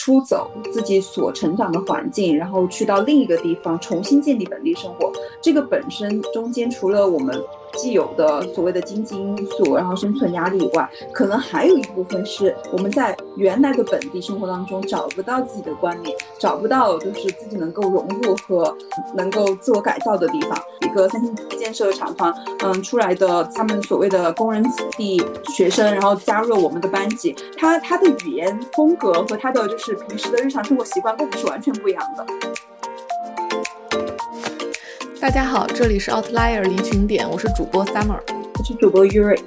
[0.00, 5.12] 出走自己所成长的环境，然后去到另一个地方重新建立本地生活。
[5.42, 7.38] 这个本身中间除了我们。
[7.74, 18.76] 既有的所谓的经济因素，然后生存压力以外，可能还有一部分是我们在原来的本地生活当中找不到自己的观念，找不到就是自己能够融入和
[19.14, 20.58] 能够自我改造的地方。
[20.82, 22.34] 一个三星建设厂房，
[22.64, 25.22] 嗯，出来的他们所谓的工人子弟
[25.54, 32.26] 学生，然后加入了我们的班级，他他的语言风格和他的就是平时的日常生活习惯跟我们是完全不一样的。
[35.20, 38.18] 大家好，这里是 Outlier 离群点，我是主播 Summer，
[38.58, 39.38] 我是主播 Yuri。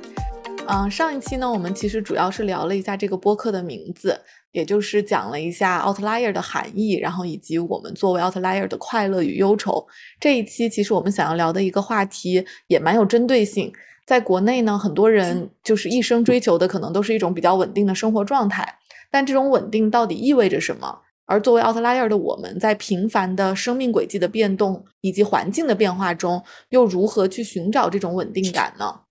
[0.67, 9.87] 嗯，上一期呢，我们其实主要是聊了一下这个播客的名字，也就是讲了一下 Outlier 的含义，然后以及我们作为 Outlier 的快乐与忧愁。
[10.19, 13.73] 这一期其实我们想要聊的一个话题也蛮有针对性，
[14.05, 18.75] 在国内呢，很多人就是一生追求的可能都是一种比较稳定的生活状态，
[19.09, 20.99] 但这种稳定到底意味着什么？
[21.25, 29.01] 而作为 outlier 的我们，在频繁的生命轨迹的变动以及环境的变化中，又如何去寻找这种稳定感呢？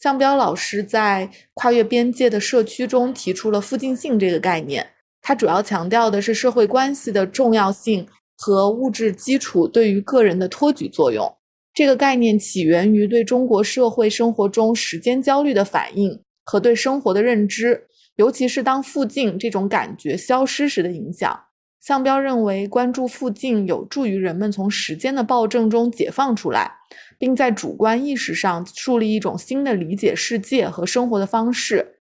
[0.00, 4.84] 向彪老师在跨越边界的社区中提出了附近性这个概念，
[5.20, 8.04] 他主要强调的是社会关系的重要性
[8.36, 11.32] 和物质基础对于个人的托举作用。
[11.72, 21.40] 这个概念起源于对中国社会生活中时间焦虑的反应和对生活的认知，尤其是当附近这种感觉消失时的影响。
[21.84, 26.70] 向彪认为，关注附近有助于人们从时间的暴政中解放出来，
[27.18, 31.98] 并在主观意识上树立一种新的理解世界和生活的方式。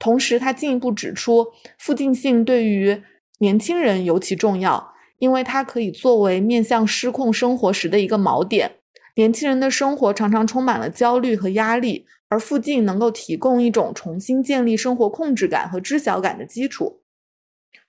[0.00, 1.46] 同时，他进一步指出，
[1.78, 3.00] 附近性对于
[3.38, 8.72] 年轻人尤其重要，因为它可以作为面向失控生活时的一个锚点。
[9.14, 16.99] 年轻人的生活常常充满了焦虑和压力，而附近能够提供一种重新建立生活控制感和知晓感的基础。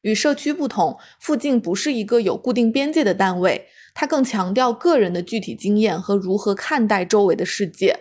[0.02, 8.00] 与社区不同，附近不是一个有固定边界的单位，它更强调个人的具体经验和如何看待周围的世界。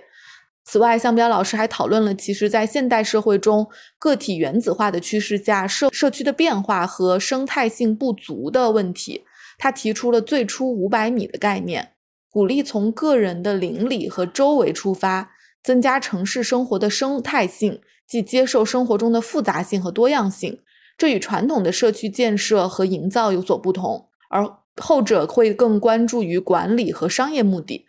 [0.64, 3.67] 此外，向彪老师还讨论了，其实，在现代社会中，
[3.98, 9.24] 个体原子化的趋势下，社社区的变化和生态性不足的问题。
[9.58, 11.92] 他提出了“最初五百米”的概念，
[12.30, 15.33] 鼓励从个人的邻里和周围出发，
[15.63, 20.61] 增加城市生活的生态性，即接受生活中的复杂性和多样性。
[21.00, 24.46] 这与传统的社区建设和营造有所不同，而
[24.77, 27.86] 后者会更关注于管理和商业目的。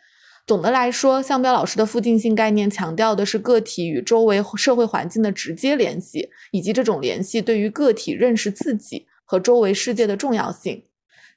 [0.47, 10.85] 总的来说，向标老师的附近性概念强调的是个体与周围社会环境的直接联系，以及这种联系对于个体认识自己和周围世界的重要性。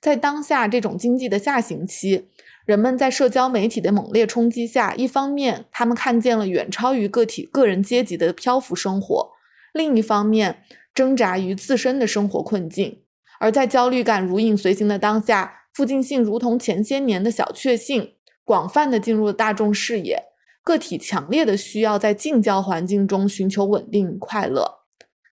[0.01, 2.29] 在当下这种经济的下行期，
[2.65, 9.31] 人们在社交媒体的猛烈冲击下，一方面他们看见了远超于个体个人阶级的漂浮生活，
[9.73, 10.63] 另一方面。
[10.95, 13.03] 挣扎于自身的生活困境，
[13.41, 18.13] 而在焦虑感如影随形的当下，附近性如同前些年的小确幸，
[18.45, 20.23] 广泛的进入了大众视野。
[20.63, 24.67] 个体强烈的需要在近郊环境中寻求稳定与快乐，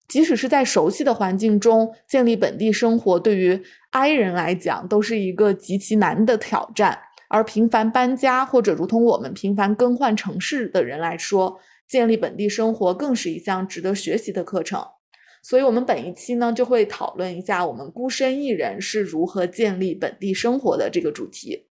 [0.07, 3.63] 即使是在熟悉的环境中建立本地生活，对于
[3.93, 6.99] I 人来讲都是一个极其难的挑战。
[7.29, 11.59] 而频繁搬家或者如同我们频繁更换城市的人来说，
[11.89, 14.85] 建立本地生活更是一项值得学习的课程。
[15.43, 21.67] 所以，我们本一期呢，就会讨论一下我们孤身一人是如何建立本地生活的这个主题。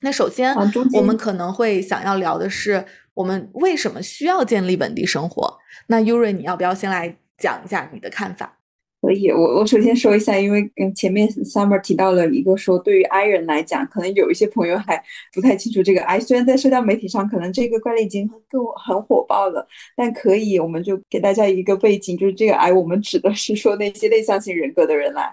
[0.00, 0.54] 那首先，
[0.94, 5.58] 我们可能会想要聊的是，我们为什么需要建立本地生活？
[5.86, 8.58] 那 Yuri，你要不要先来讲一下你的看法？
[9.04, 14.98] 可以，我我首先说一下，因为跟前面 Summer 提到了一个说，对于 I 人来讲，可能有一些朋友还
[15.34, 16.18] 不太清楚这个 I。
[16.18, 25.30] 虽然在社交媒体上，可能这个概念已经更很火爆了，但可以，我们就给大家一个背景，就是这个 I，我们指的是说那些内向型人格的人来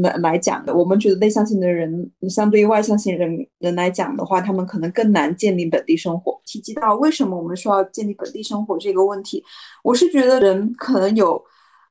[0.00, 0.72] 来来讲的。
[0.72, 6.40] 我们觉得内向型的人，相对于外向型人人来讲的话，他们可能更难建立本地生活。
[6.46, 9.42] 提及到为什么我们需要建立本地生活这个问题，
[9.82, 11.42] 我是觉得人可能有。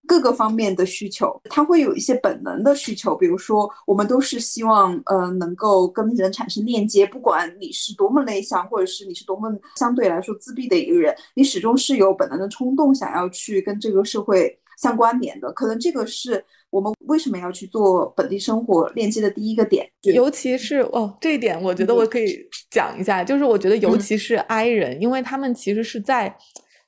[0.07, 15.52] 各个方面的需求，他会有一些本能的需求，比如说，我们都是希望，呃，能够跟人产生链接，不管你是多么内向，或者是你是多么相对来说自闭的一个人，你始终是有本能的冲动，想要去跟这个社会相关联的。
[15.52, 19.85] 可能这个是我们为什么要去做本地生活链接的第一个点。
[20.02, 22.40] 尤其是哦，这一点我觉得我可以
[22.72, 26.37] 讲一下，就是我觉得尤其是 I 人，因为他们其实是在。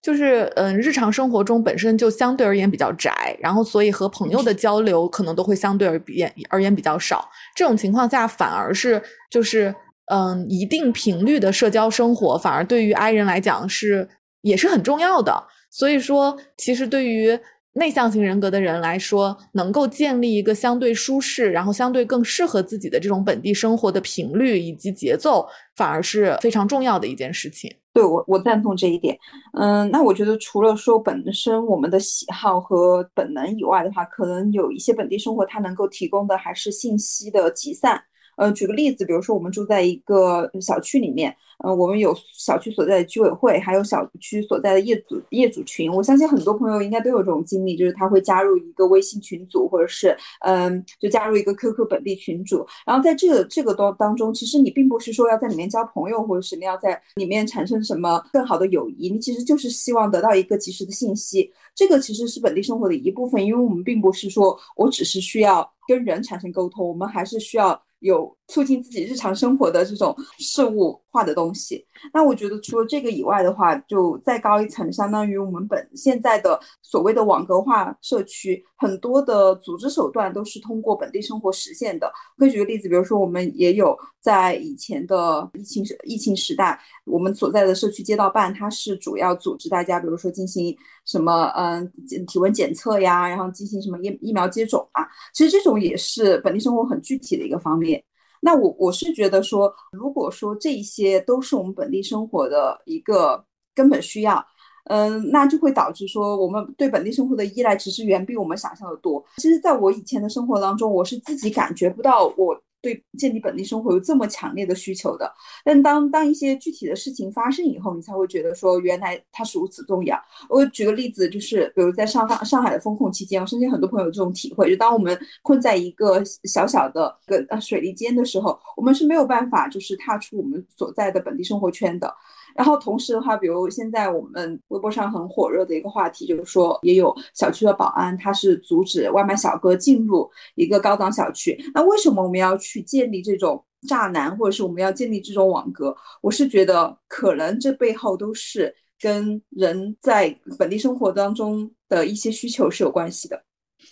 [0.01, 7.29] 就是嗯，日常生活中本身就相对而言比较宅，然后所以和朋友的交流可能都会相对而言而言比较少。
[7.55, 9.75] 这种情况下，反而是就是
[10.05, 14.07] 嗯，一定频率的社交生活，反而对于 I 人来讲是
[14.41, 15.43] 也是很重要的。
[15.69, 17.39] 所以说，其实对于
[17.79, 27.73] 内向型人格的人来说，能够建立一个相对舒适，然后相对更适合自己的这种本地生活的频率以及节奏，反而是非常重要的一件事情。
[27.91, 29.17] 对我，我赞同这一点。
[29.57, 37.99] 嗯，那我觉得除了说本身我们的喜好和本能以外的话，可能有一些本地生活它能够提供的还是信息的集散。
[38.39, 45.91] 呃，举个例子，比如说我们住在一个小区里面，呃，我们有小区所在的居委会，还有小区所在的业主业主群。
[45.91, 52.65] 我相信很多朋友应该都有这种经历，就是他会加入一个微信群组，或者是嗯，就加入一个 QQ 本地群组。
[52.85, 61.51] 然后在这个这个当当中，其实你并不是说要在里面交朋友，或者是你要在里面产生什么更好的友谊，你其实就是希望得到一个及时的信息。
[61.75, 67.77] 这个其实是本地生活的一部分，因为我们并不是说我只是需要跟人产生沟通，我们还是需要。
[67.99, 71.85] 有促进自己日常生活的这种事物化的东西。
[72.13, 82.11] 那我觉得除了这个以外的话，就再高一层，相当于我们本现在的所谓的网格化社区，很多的组织手段都是通过本地生活实现的。
[82.37, 90.75] 可以举个例子，比如说我们也有在以前的疫情疫情时代，我们所在的社区街道办，它是主要组织大家，比如说进行
[91.05, 91.91] 什么嗯
[92.25, 95.05] 体温检测呀，然后进行什么疫疫苗接种啊。
[95.33, 98.01] 其实这种也是本地生活很具体的一个方面。
[98.41, 103.43] 那我我是觉得说，如果说这些都是我们本地生活的一个
[103.75, 104.43] 根本需要，
[104.85, 109.23] 嗯，那就会导致说我们对本地生活的依赖其实远比我们想象的多。
[109.37, 112.59] 其实，在我以前的生活当中，我是自己感觉不到我。
[112.81, 115.31] 对建立本地生活有这么强烈的需求的，
[115.65, 120.17] 但当当一些具体的事情发生以后，你才会觉得说原来它是如此重要。
[120.49, 132.13] 我举个例子，就是比如在上上上海的封控期间，我相信很多朋友有这种体会，就当我们困在一个小小的个呃水利间的时候，我们是没有办法就是踏出我们所在的本地生活圈的。
[132.55, 141.57] 然后同时的话，比如现在我们微博上很火热的一个话题，就是说也有小区的保安，他是阻止外卖小哥进入一个高档小区。
[141.73, 145.95] 那为什么我们要去建立这种栅栏，或者是我们要建立这种网格？
[146.21, 153.41] 我是觉得可能这背后都是跟人在本地生活当中的一些需求是有关系的。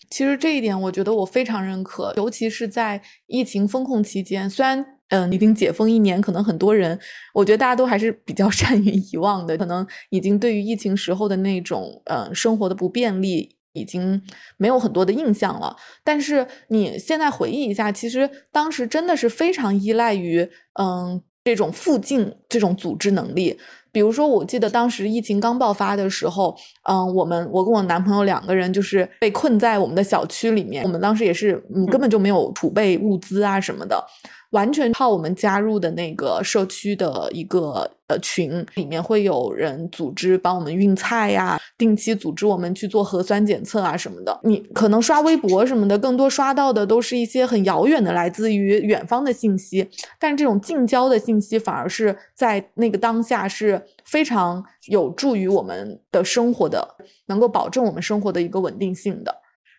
[0.09, 4.96] 其实这一点，我觉得我非常认可，尤其是在疫情封控期间，虽然。
[5.09, 6.99] 嗯，已经解封一年，可能很多人，
[7.33, 14.21] 我觉得大家都还是比较 善于遗忘的，可能已经对于疫情时候的那种嗯生活的不便利，已经
[14.57, 15.75] 没有很多的印象了。
[16.03, 20.49] 但是你现在回忆一下，其实当时真的是非常依赖于
[20.79, 23.57] 嗯这种附近这种组织能力。
[23.93, 34.05] 比如说，我记得当时疫情刚爆发的时候，嗯，我们我跟我男朋友两个人就是被困在我们的小区里面，我们当时也是嗯根本就没有储备物资啊什么的。
[34.51, 44.39] 完全靠我们加入的那个社区的一个呃群，里面会有人组织帮我们运菜呀，定期组织我们去做核酸检测啊什么的。
[44.43, 49.87] 你可能刷微博什么的，更多刷到的都是一些很遥远的来自于远方的信息，
[50.19, 56.95] 但这种近郊的信息反而是在那个当下是非常有助于我们的生活的，
[57.25, 59.35] 能够保证我们生活的一个稳定性的。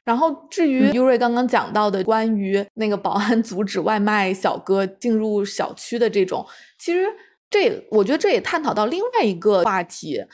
[0.09, 6.47] 然后，至于优瑞刚刚讲到的关于那个保安阻止外卖小哥进入小区的这种，
[6.79, 7.05] 其实
[7.51, 10.25] 这我觉得这也探讨到另外一个话题：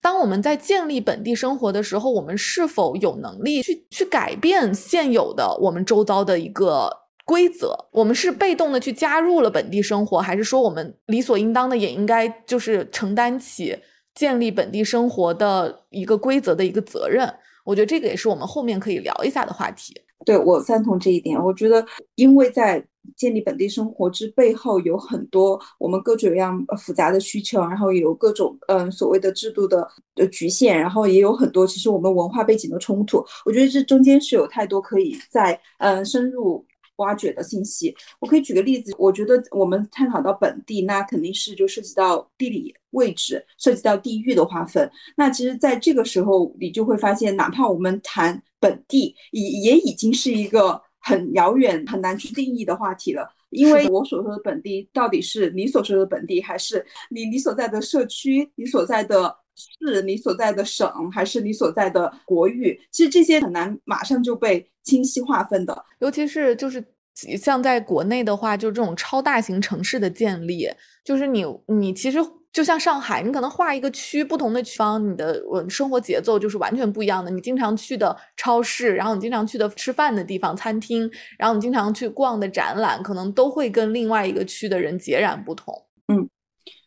[0.00, 6.90] 当我们在建立本地生活的时候，我们是否有能力去去改变现有的我们周遭的一个
[7.26, 7.76] 规则？
[7.92, 13.78] 我们是被动的去加入了本地生活，还是说我们理所应当的也应该就是承担起
[14.14, 17.30] 建立本地生活的一个规则的一个责任？
[17.64, 19.94] 我觉得这个也是我们后面可以聊一下的话题。
[20.24, 21.42] 对我赞同这一点。
[21.42, 22.84] 我觉得，因为在
[23.16, 33.24] 建立本地生活之背后，有很多我们各种各样复杂的需求，然后有各种嗯所谓的制度的的局限，然后也有很多其实我们文化背景的冲突。
[33.44, 36.64] 我觉得这中间是有太多可以在嗯深入。
[37.02, 38.94] 挖掘的信息，我可以举个例子。
[38.96, 44.88] 我觉得我们探讨到本地，那肯定是就涉及到地理位置，涉及到地域的划分。
[45.16, 53.28] 那其实，在这个时候，你就会发现，哪怕我们谈本地，也也已经是一个很遥远、很难去定义的话题了。
[53.50, 62.80] 因为我所说的本地，到底是你所说的本地，还是你你所在的社区、你所在的市、你所在的省，还是你所在的国域？
[62.90, 66.82] 其实这些很难马上就被清晰划分的，尤其是就是。
[67.14, 70.68] 像在国内的话，就这种超大型城市的建立，
[71.04, 72.18] 就是你你其实
[72.52, 77.30] 就像上海，你可能划一个区，不同的区方，你的生活节奏就是完全不一样的。
[77.30, 85.74] 你经常去的超市，然后你经常去的吃饭的地方、餐厅，然后你经常去逛的展览，可能都会跟另外一个区的人截然不同。
[86.08, 86.28] 嗯。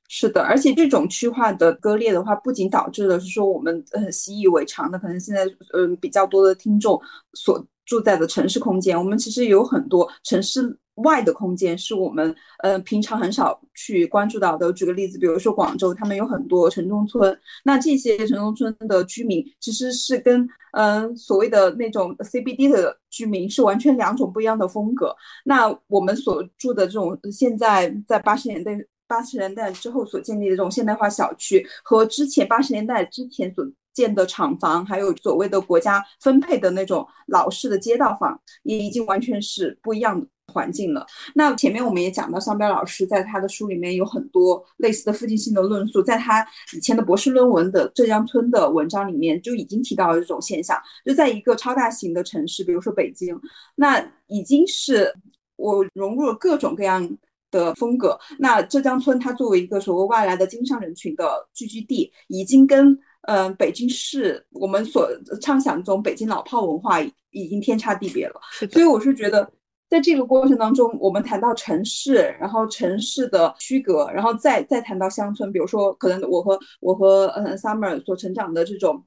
[0.08, 7.01] 是的，而且这种区划的割裂的话，不仅导致了是说我们呃习以为常的，可能现在嗯比较多的听众
[7.34, 10.77] 所住在的城市空间，我们其实有很多城市。
[11.00, 14.72] 外的空间是我们呃平常很少去关注到的。
[14.72, 25.13] 举个例子，比如说广州，他们有很多城中村，那这些城中村的居民其实是跟嗯所谓的那种 CBD 的居民是完全两种不一样的风格。
[25.44, 28.72] 那我们所住的这种现在在八十年代
[29.06, 33.65] 八十年代之后所建立的这种现代化小区，和之前八十年代之前所
[33.96, 40.28] 建的厂房，还有所谓的国家分配的那种老式的街道房，也已经完全是不一样的。
[40.54, 41.06] 环境了。
[41.34, 50.80] 那前面我们也讲到，桑彪老师在他的书里面有很多类似的附近性的论述，在他以前的博士论文的浙江村的文章里面就已经提到了这种现象。
[51.04, 53.38] 就在一个超大型的城市，比如说北京，
[53.75, 55.12] 那已经是
[55.58, 57.18] 我融入了各种各样
[57.52, 58.18] 的风格。
[58.38, 65.10] 那浙江村它作为一个所谓外来的经商人群的聚居地，已经跟嗯北京市我们所
[65.41, 67.01] 畅想中北京老炮文化
[67.32, 68.39] 已经天差地别了。
[68.72, 69.51] 所以我是觉得。
[69.88, 79.01] 在这个过程当中，我们谈到城市，然后城市的区隔，然后再再谈到乡村，比如说，可能我和我和嗯 Summer 所成长的这种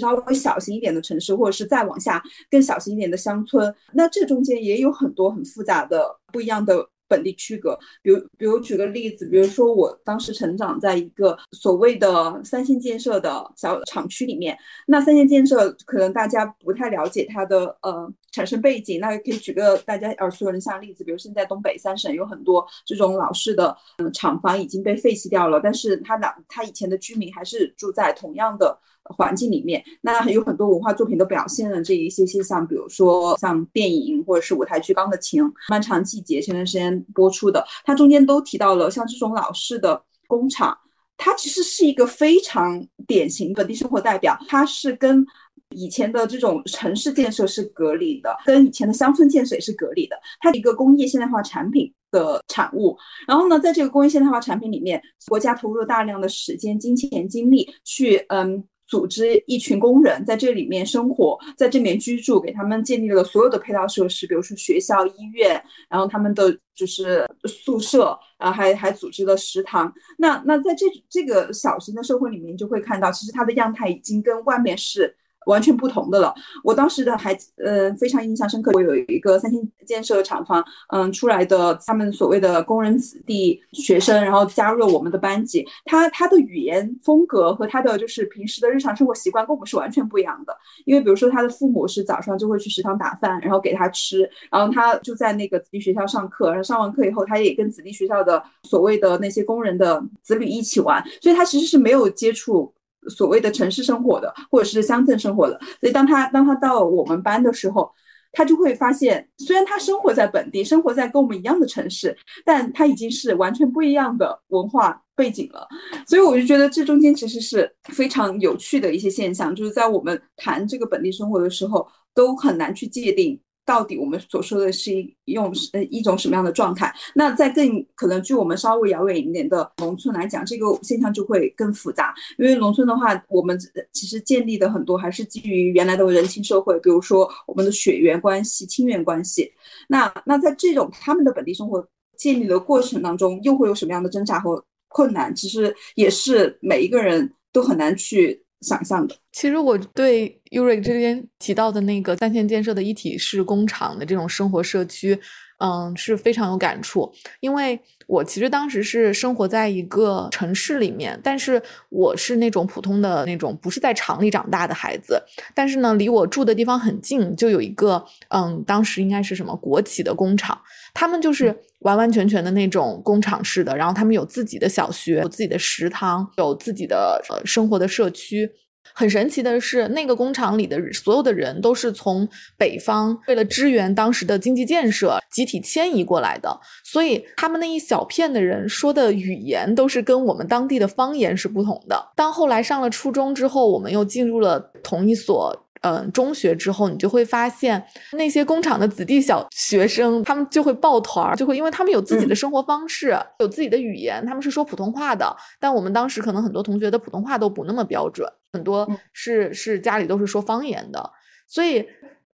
[0.00, 6.84] 稍微小型一点的城市，或者是再往下更小型一点的乡村，那这中间也有很多很复杂的不一样的。
[7.08, 14.56] 本地区隔，比如，比如举个例子，比如说我当时成长在一个所谓的三线建设的小厂区里面，
[14.86, 28.78] 那三线建设可能大家不太了解它的呃产生背景，那也可以举个大家耳熟能详的例子，比如现在东北三省有很多这种老式的嗯厂房已经被废弃掉了，但是它的它以前的居民还是住在同样的。
[29.04, 40.76] 环境里面，那有很多文化作品都表现了这一些现象，比如说像电影或者是舞台剧《钢的琴》《漫长季节》前段时间播出的，它中间都提到了像这种老式的工厂，
[41.18, 45.24] 它其实是一个非常典型的本地生活代表，它是跟
[45.70, 52.96] 以前的这种城市建设是隔离的，跟以前的乡村建设也是隔离的，它一个工业现代化产品的产物。
[53.26, 58.64] 然后呢，在这个工业现代化产品里面，国家投入了大量的时间、金钱、精力去，嗯。
[58.94, 65.60] 组织一群工人在这里面生活，在这里面居住，给他们建立了所有的配套设施，比如说学校、医院，
[65.90, 69.92] 然后他们的就是宿舍，啊还还组织了食堂。
[70.16, 75.16] 那那在这这个小型的社会里面，就会看到，其实它的样态已经跟外面是。
[75.46, 76.34] 完全不同的了。
[76.62, 85.66] 我当时的还呃非常印象深刻，我有一个三星建设厂房，嗯出来的他们所谓的工人子弟学生，然后加入了我们的班级。
[85.84, 90.56] 他他的语言风格和他的就是平时的日常生活习惯跟我们是完全不一样的。
[90.84, 102.72] 因为比如说他的父母是早上就会去食堂打饭，然后给他吃，然后他就在那个子弟学校上课，然后上完课以后，他也跟子弟学校的所谓的那些工人的子女一起玩，所以他其实是没有接触。
[103.08, 107.90] 所谓的城市生活的，或者是乡镇生活的，所以当他当他到我们班的时候，
[108.32, 115.68] 他就会发现，虽然他生活在本地，生活在跟我们一样的城市，但他已经是完全不一样的文化背景了。
[116.06, 123.40] 所以我就觉得这中间其实是非常有趣的一些现象，就是在我们谈这个本地生活的时候，都很难去界定。
[123.64, 126.94] 到底我们所说的是一用呃一种什么样的状态？
[127.14, 132.14] 那在更可能距我们稍微遥远一点的农村来讲，这个现象就会更复杂。
[132.38, 133.58] 因为农村的话，我们
[133.92, 139.50] 其实建立的很多还是基于原来的人情社会，比如说我们的血缘关系、亲缘关系。
[139.88, 141.86] 那那在这种他们的本地生活
[142.18, 145.34] 建立的过程当中，又会有什么样的挣扎和困难？
[145.34, 148.43] 其实也是每一个人都很难去。
[148.64, 155.18] 想象的，其实我对优瑞这边提到的那个在线建设的一体式工厂的这种生活社区，
[155.64, 157.10] 嗯，是非常有感触。
[157.40, 165.18] 因为我其实当时是生活在一个城市里面，但是我是那种普通的那种不是在厂里长大的孩子，
[165.54, 170.60] 但是呢，离我住的地方很近，就有一个嗯，当时应该是什么国企的工厂，
[170.92, 178.50] 他们就是完完全全的那种工厂式的，然后他们有自己的小学，有自己的食堂，有自己的呃生活的社区。
[178.92, 192.12] 很神奇的是，那个工厂里的所有的人都是从北方为了支援当时的经济建设集体迁移过来的，所以他们那一小片的人说的语言都是跟我们当地的方言是不同的。
[192.14, 195.60] 当后来上了初中之后，我们又进入了同一所。
[195.86, 205.36] 嗯，中学之后，你就会发现那些工厂的子弟小学生，他们就会抱团儿，就会因为他们有自己的生活方式，有自己的语言，他们是说普通话的。
[205.60, 211.10] 但我们当时可能很多同学的普通话都不那么标准，很多是是家里都是说方言的。
[211.48, 211.84] 所以，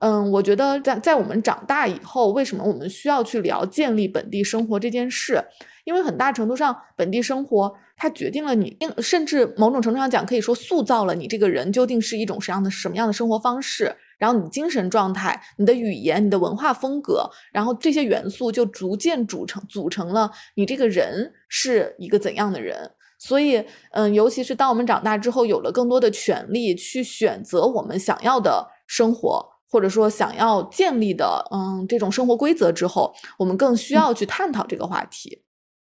[0.00, 5.40] 嗯，我觉得在在我们长大以后，为什么我们需要去聊建立本地生活这件事？
[5.84, 22.90] 因为很大程度上本地生活它决定了你，甚至某种程度上讲可以说塑造了你这个人究竟是一种什么样的什么样的生活方式，然后你精神状态、你的语言、你的文化风格，然后这些元素就逐渐组成组成了你这个人是一个怎样的人。
[23.18, 35.42] 所以，嗯，尤其是当我们长大之后，有了更多的权利去选择我们想要的生活，或者说想要建立的，嗯，这种生活规则之后，我们更需要去探讨这个话题。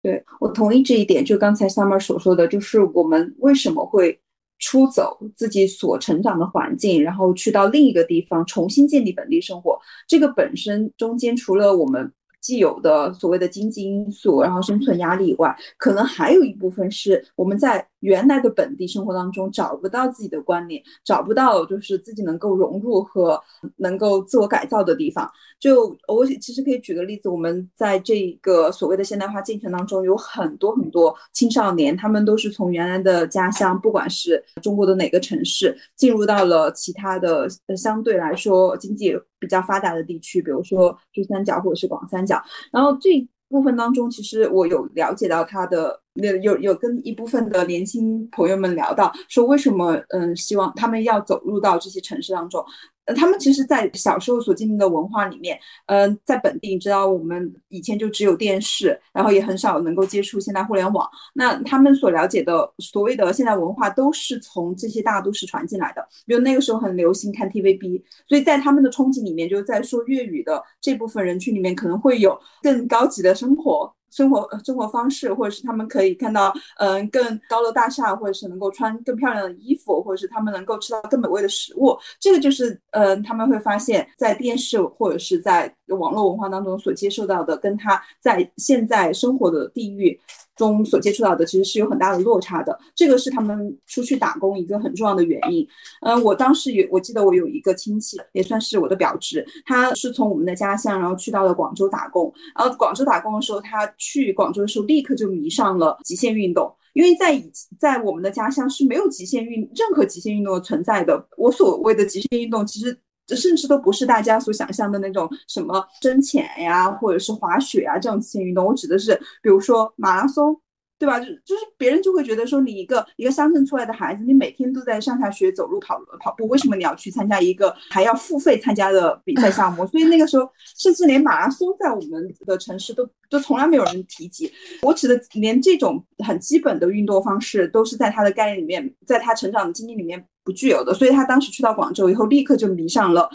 [0.03, 4.19] 对我同意这一点，就刚才 Summer 所说的，就是我们为什么会
[4.59, 12.11] 出走自己所成长的环境，然后去到另一个地方重新建立本地生活，这个本身中间除了我们。
[12.41, 23.41] 既有的所谓的经济因素，然后生存压力以外，可能还有一部分是我们在原来的本地生活当中找不到自己的观念，找不到就是自己能够融入和
[23.77, 25.31] 能够自我改造的地方。
[25.59, 42.43] 就我其实可以举个例子，我们在这个所谓的现代化进程当中，有很多很多青少年，他们都是从原来的家乡，不管是中国的哪个城市，进入到了其他的相对来说经济比较发达的地区，比如说珠三角或者是广三角。
[42.73, 46.01] 然后这部分当中，其实我有了解到他的。
[46.15, 52.63] 有有有跟一部分的年轻朋友们聊到，说为什么嗯希望他们要走入到这些城市当中。
[53.07, 61.09] 呃他们其实，在小时候所经历的文化里面，嗯，在本地，你知道，我们以前就只有电视，然后也很少能够接触现代互联网。
[61.35, 66.07] 那他们所了解的所谓的现代文化，都是从这些大都市传进来的。
[66.27, 73.93] 比如那个时候很流行看 TVB，所以在他们的憧憬里面，就在说粤语的这部分人群里面，可能会有更高级的生活。
[74.11, 81.97] 生活生活方式，或者是他们可以看到，嗯，更高楼大厦，或者是能够穿更漂亮的衣服，或者是他们能够吃到更美味的食物。
[82.19, 90.19] 这个就是，嗯，他们会发现，在电视或者是在网络文化当中所接受到的，跟他在现在生活的地域。
[90.57, 95.67] 中所接触到的其实是有很大的落差的，这个是他们出去打工一个很重要的原因。
[96.03, 102.31] 嗯，我当时有，我记得我有一个亲戚，也算是我的表侄，他是从我们的家乡，然后去到了广州打工。
[102.55, 111.27] 然后广州打工的时候，他去广州的时候，立刻就迷上了极限运动，因为在以在我们的家乡是没有极限运任何极限运动的存在的。
[111.39, 112.95] 我所谓的极限运动，其实。
[113.31, 118.67] 这甚至都不是大家所想象的那种什么深潜呀，或者是滑雪啊这种极限运动。
[118.67, 120.61] 我指的是，比如说马拉松。
[121.01, 121.19] 对吧？
[121.19, 129.87] 就就是别人就会觉得说，你一个一个乡镇出来的孩子，你每天都在上下学、走路、跑跑步，为什么你要去参加一个还要付费参加的比赛项目？
[129.87, 134.53] 所以那个时候，甚至连马拉松在我们的城市都都从来没有人提及。
[134.83, 140.95] 我指的连这种很基本的运动方式，都是在他的概念里面，在他成长的经历里面不具有的。
[140.95, 143.29] 所以他当时去到广州以后，立刻就迷上了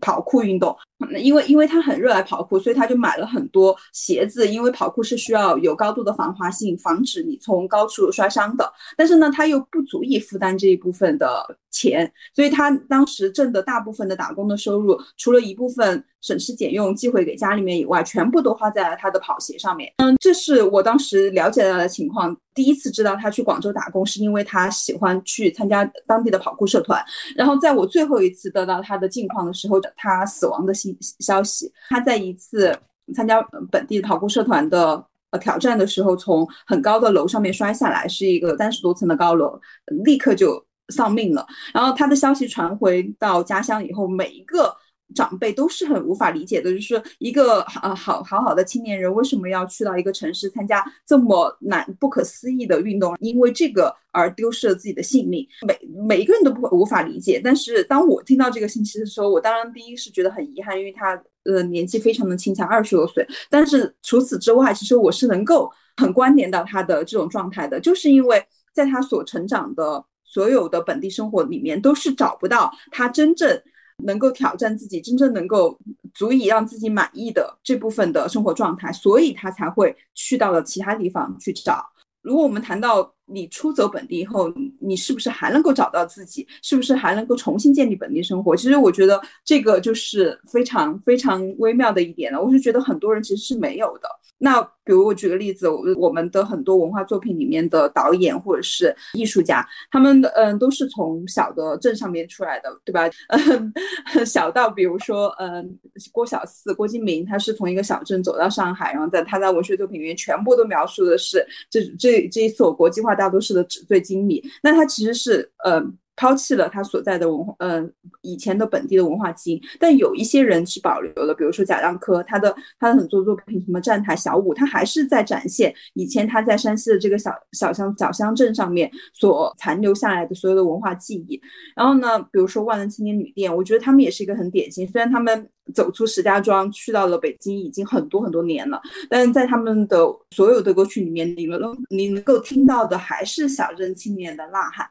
[0.00, 0.76] 跑酷运动。
[1.20, 4.48] 因为因为他很热爱跑酷，所以他就买了很多鞋子。
[4.48, 8.72] 因为跑酷是需要有高度的防滑性，防止你从高处摔伤的。
[8.96, 19.92] 但是呢，他又不足以负担这一部分的钱，所以他当时挣的大部分的打工的收入，除了一部分省吃俭用寄回给家里面以外，全部都花在了他的跑鞋上面。
[19.98, 22.36] 嗯，这是我当时了解到的情况。
[22.52, 27.00] 第一次知道他去广州打工，是因为他喜欢去参加当地的跑酷社团。
[27.36, 32.76] 然后在我最后一次得到他的近况的时候，他死亡的信消息，他在一次
[33.14, 39.60] 参加本地跑酷社团的呃挑战的时候，从很高的楼上面摔下来，是一个三十多层的高楼，
[40.04, 41.46] 立刻就丧命了。
[41.72, 44.74] 然后他的消息传回到家乡以后，每一个。
[45.14, 55.46] 长辈都是很无法理解的，就是一个呃好好好的青年人为什么要去到一个城市参加这么难不可思议的运动，因为这个而丢失了自己的性命。
[55.66, 57.40] 每每一个人都不会无法理解。
[57.42, 61.14] 但是当我听到这个信息的时候，我当然第一是觉得很遗憾，因为他
[61.44, 63.26] 呃年纪非常的轻，才二十多岁。
[63.48, 73.62] 但是除此之外，其实我是能够很关联到他的这种状态的，就是因为在他所成长的所有的本地生活里面，都是找不到他真正。
[74.04, 75.78] 能够挑战自己，真正能够
[76.14, 81.84] 足以让自己满意的这部分的生活状态，所以他才会去到了其他地方去找。
[82.22, 86.46] 如果我们谈到你出走本地以后，你是不是还能够找到自己？
[86.62, 88.56] 是不是还能够重新建立本地生活？
[88.56, 92.42] 其实我觉得这个就是非常非常微妙的一点了。
[92.42, 94.08] 我是觉得很多人其实是没有的。
[94.38, 103.08] 那比如我举个例子，我我们的很多文化作品里面的导演或者是艺术家，他们嗯都是从小的镇上面出来的，对吧？
[103.28, 103.72] 嗯，
[104.26, 105.78] 小到比如说嗯
[106.12, 114.40] 郭小四、郭敬明，他是从一个小镇走到上海，然后在他在文学作品里面全部都描述的是这这这一所国际化大都市的纸醉金迷。
[114.62, 115.82] 那他其实是呃
[116.14, 131.38] 抛弃了他所在的文化，嗯，以前的本地的文化基因，但有一些人是保留了，比如说贾樟柯，他的他的很多作品，什么站台小舞，他还是在展现以前他在山西的这个小小乡小乡镇上面所残留下来的所有的文化记忆。
[131.76, 139.98] 然后呢，比如说万能青年旅店，我觉得他们也是一个很典型，虽然他们走出石家庄去到了北京已经很多很多年了，但是在他们的
[140.30, 144.88] 所有的歌曲里面，你们能你能够听到的还是小镇青年的呐喊，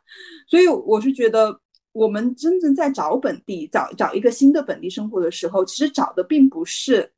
[0.48, 1.16] 所以我是。
[1.16, 1.58] 觉得
[1.94, 7.10] 我们真正在找本地，找找一个新的本地生活的时候，其实找的并不是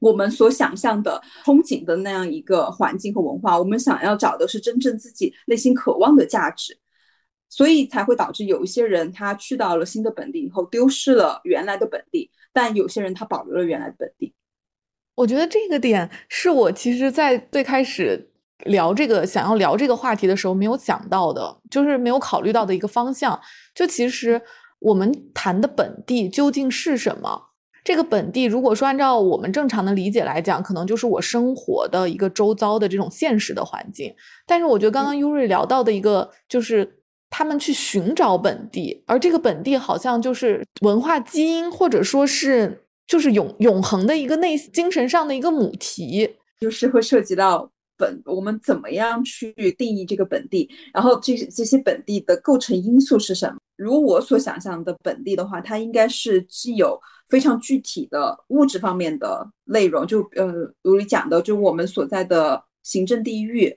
[0.00, 6.74] 我们所想象的憧憬的那样一个环境和文化，我们想要找的是真正自己内心渴望的价值，
[7.50, 14.34] 所以才会导致有一些人他去到了新的本地以后，丢失了原来的本地，但有些人他保留了原来的本地。
[15.14, 18.30] 我觉得这个点是我其实，在最开始。
[18.64, 23.40] 聊这个想要聊这个话题的时候，没有想到的，就是没有考虑到的一个方向。
[23.72, 24.42] 就其实
[24.80, 27.40] 我们谈的本地究竟是什么？
[27.84, 34.12] 这个本地，如果说按照我们正常的理解来讲，可能就是我生活的一个周遭的这种现实的环境。
[34.44, 36.97] 但是我觉得刚刚优瑞聊到的一个，就是
[37.30, 47.70] 他们去寻找本地，而这个本地好像就是文化基因，或者说是就是永永恒的一个内精神上的一个母题，就是会涉及到。
[48.00, 50.70] 本我们怎么样去定义这个本地？
[50.94, 53.58] 然后这这些本地的构成因素是什么？
[53.74, 56.96] 如我所想象的本地的话，它应该是既有
[57.28, 60.46] 非常具体的物质方面的内容，就呃，
[60.82, 63.76] 如你讲的，就我们所在的行政地域。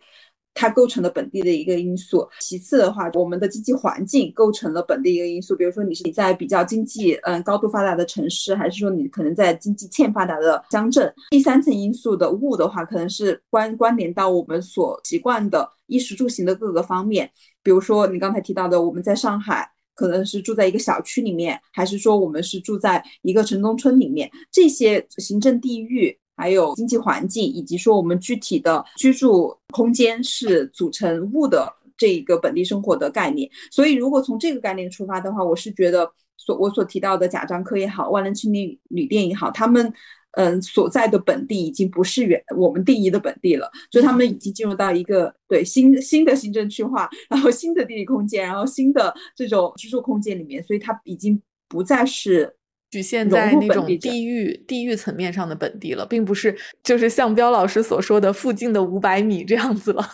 [0.53, 2.27] 它构成了本地的一个因素。
[2.39, 5.55] 其次的话，我们的经济环境构成了本地一个因素。
[5.55, 11.11] 比如说，你是你在比较经济嗯高度发达的城市，还是说你可能在经济欠发达的乡镇？
[11.29, 17.29] 第三层因素的物的话，可能是关关联到我们所习惯的衣食住行的各个方面。
[17.63, 24.29] 比如说你刚才提到的，我们在上海可能是住在一个小区里面，还是说我们是住在一个城中村里面？
[24.51, 26.17] 这些行政地域。
[26.41, 33.47] 还有经济环境，以及说我们具体的居住空间是组成物的这一个本地生活的概念。
[33.69, 39.93] 所以，如果从这个概念出发的话，我是觉得所我所提到的贾樟柯也好，万能青年旅店也好，他们
[40.31, 52.57] 嗯所在的本地已经不是原我们定义的本地了，就他们已经进入到一个对新新的行政区划，然后新的地理空间，然后新的这种居住空间里面，所以它已经不再是。
[52.91, 60.05] 局限在那种地域地域层面上的本地了，并不是就是像彪老师所说的附近的五百米这样子了。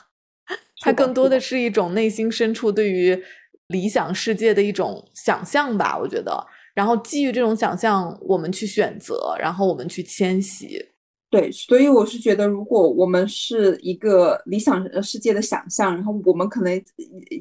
[0.82, 3.20] 它更多的是一种内心深处对于
[3.70, 6.32] 理想世界的一种想象吧，我觉得。
[6.76, 10.80] 然后基于这种想象，我们去选择，然后我们去迁徙。
[11.32, 16.80] 对，所以我是觉得，如果我们是一个理想世界的想象，然后我们可能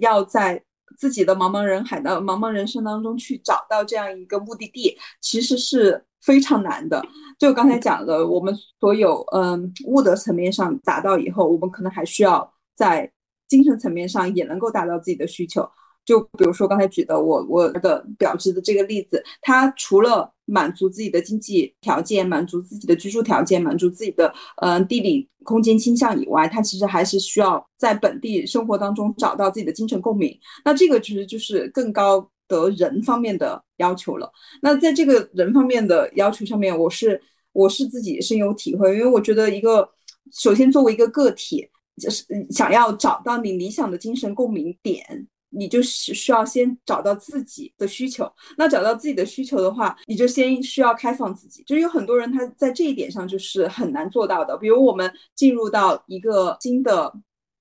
[0.00, 0.60] 要在。
[0.96, 7.04] 自己的茫茫人海的茫茫人生当中去找到这样一个目的地，其实是非常难的。
[7.38, 13.12] 就刚才讲的，我们所有嗯物的层面上达到以后，我们可能还需要在
[13.46, 15.68] 精神层面上也能够达到自己的需求。
[16.06, 30.38] 就比如说刚才举的我我的表侄的这个例子，他除了满足自己的经济条件，满足自己的居住条件，满足自己的嗯地理空间倾向以外，他其实还是需要在本地生活当中找到自己的精神共鸣。
[30.64, 34.30] 那这个其实就是更高的人方面的要求了。
[34.62, 37.20] 那在这个人方面的要求上面，我是
[37.52, 39.88] 我是自己深有体会，因为我觉得一个
[40.32, 41.68] 首先作为一个个体，
[42.00, 45.26] 就是想要找到你理想的精神共鸣点。
[45.50, 51.62] 你就是需要先找到自己的需求，那找到自己的需求的话，你就先需要开放自己。
[51.64, 54.56] 就是有很多人他在这一点上就是很难做到的。
[54.58, 57.12] 比如我们进入到一个新的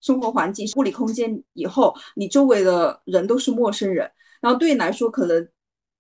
[0.02, 4.10] 生活环境、物理空间以后，你周围的人都是陌生人，
[4.42, 5.48] 然后对你来说，可能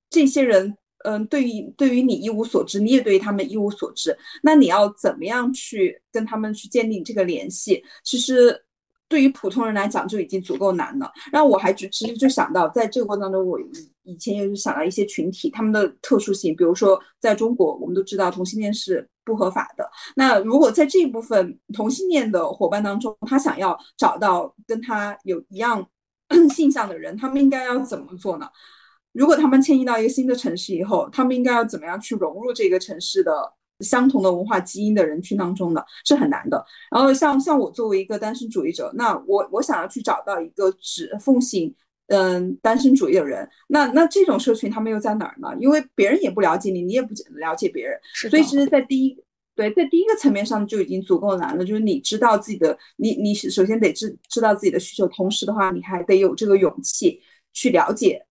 [0.10, 4.18] 这些人，嗯，对于对于你一无所知，你也对于他们一无所知。
[4.44, 7.84] 那你要怎么样去跟他们去建立这个联系？
[8.04, 8.65] 其实。
[9.08, 11.12] 对于普通人来讲就已经足够难了。
[11.32, 13.66] 然后我还就其实就想到，在这个过程当中，我以
[14.04, 19.90] 以前也是想到一些群体他们的特殊性，比如说在中国，我们都知道同性恋是不合法的。
[20.16, 25.88] 那如果在这一部分同性恋的伙伴当中，他想要找到跟他有一样
[26.54, 28.48] 性向的人，他们应该要怎么做呢？
[29.12, 33.54] 如果他们迁移到一个新的城市以后，他们应该要怎么样去融入这个城市的？
[33.80, 36.66] 相同的文化基因的人群当中的是很难的。
[36.92, 41.74] 然后像像我作为一个单身主义者，那我我想要去找到一个只奉行
[42.08, 45.50] 嗯单身主义的人，那那这种社群他们又在哪儿呢？
[45.60, 49.18] 因为别人也不了解你，你也不了解别人，所以其实，在第一
[49.56, 51.66] 对在第一个层面上就已经足够难了。
[51.66, 57.22] 就是你知道自己的，你你首先得知知道自己的需求，同时的话，你还得有这个勇气
[57.54, 58.26] 去了解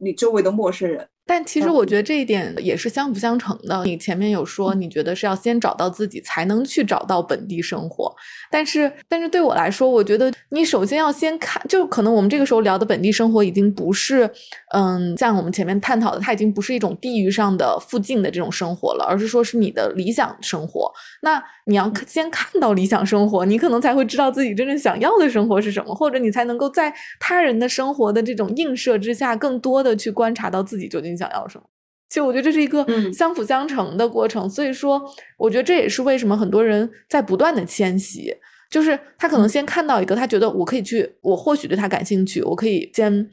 [0.00, 1.08] 你周围的陌生人。
[1.26, 3.82] 但其实我觉得这一点也是相辅相成的。
[3.84, 8.14] 你前面有说，你觉得是要先找到自己，才能去找到本地生活。
[8.50, 14.30] 但是，但是对我来说，我觉得你首先要先看，就可能我们这个时候聊的本地生活，已经不是，
[14.74, 20.92] 嗯，像我们前面探讨的，它已经不是一种地域上的附近的这种生活了，而是说是你的理想生活。
[21.22, 31.13] 那你要先看到理想生活，你可能才会知道自己真正想要的生活是什么，或者你才能够在他人的生活的这种映射之下，更多的去观察到自己究竟。
[31.16, 31.64] 想要什么？
[32.10, 34.48] 其实我觉得这是一个相辅相成的过程。
[34.48, 35.02] 所以说，
[35.36, 38.32] 我觉得这也是为什么很多人在不断的迁徙，
[38.70, 43.28] 就是他可能先看到一个，他觉得我可以去，我或许对他感兴趣，我可以先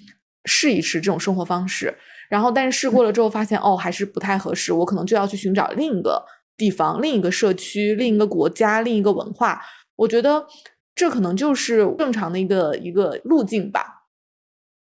[0.45, 1.95] 试一试这种生活方式。
[2.27, 6.23] 然后，但是试过了之后发现，哦，还是不太合适，我可能就要去寻找另一个
[6.57, 9.61] 地方、另一个社区、另一个国家、另一个文化。
[9.97, 10.47] 我觉得
[10.95, 14.00] 这可能就是正常的一个一个路径吧。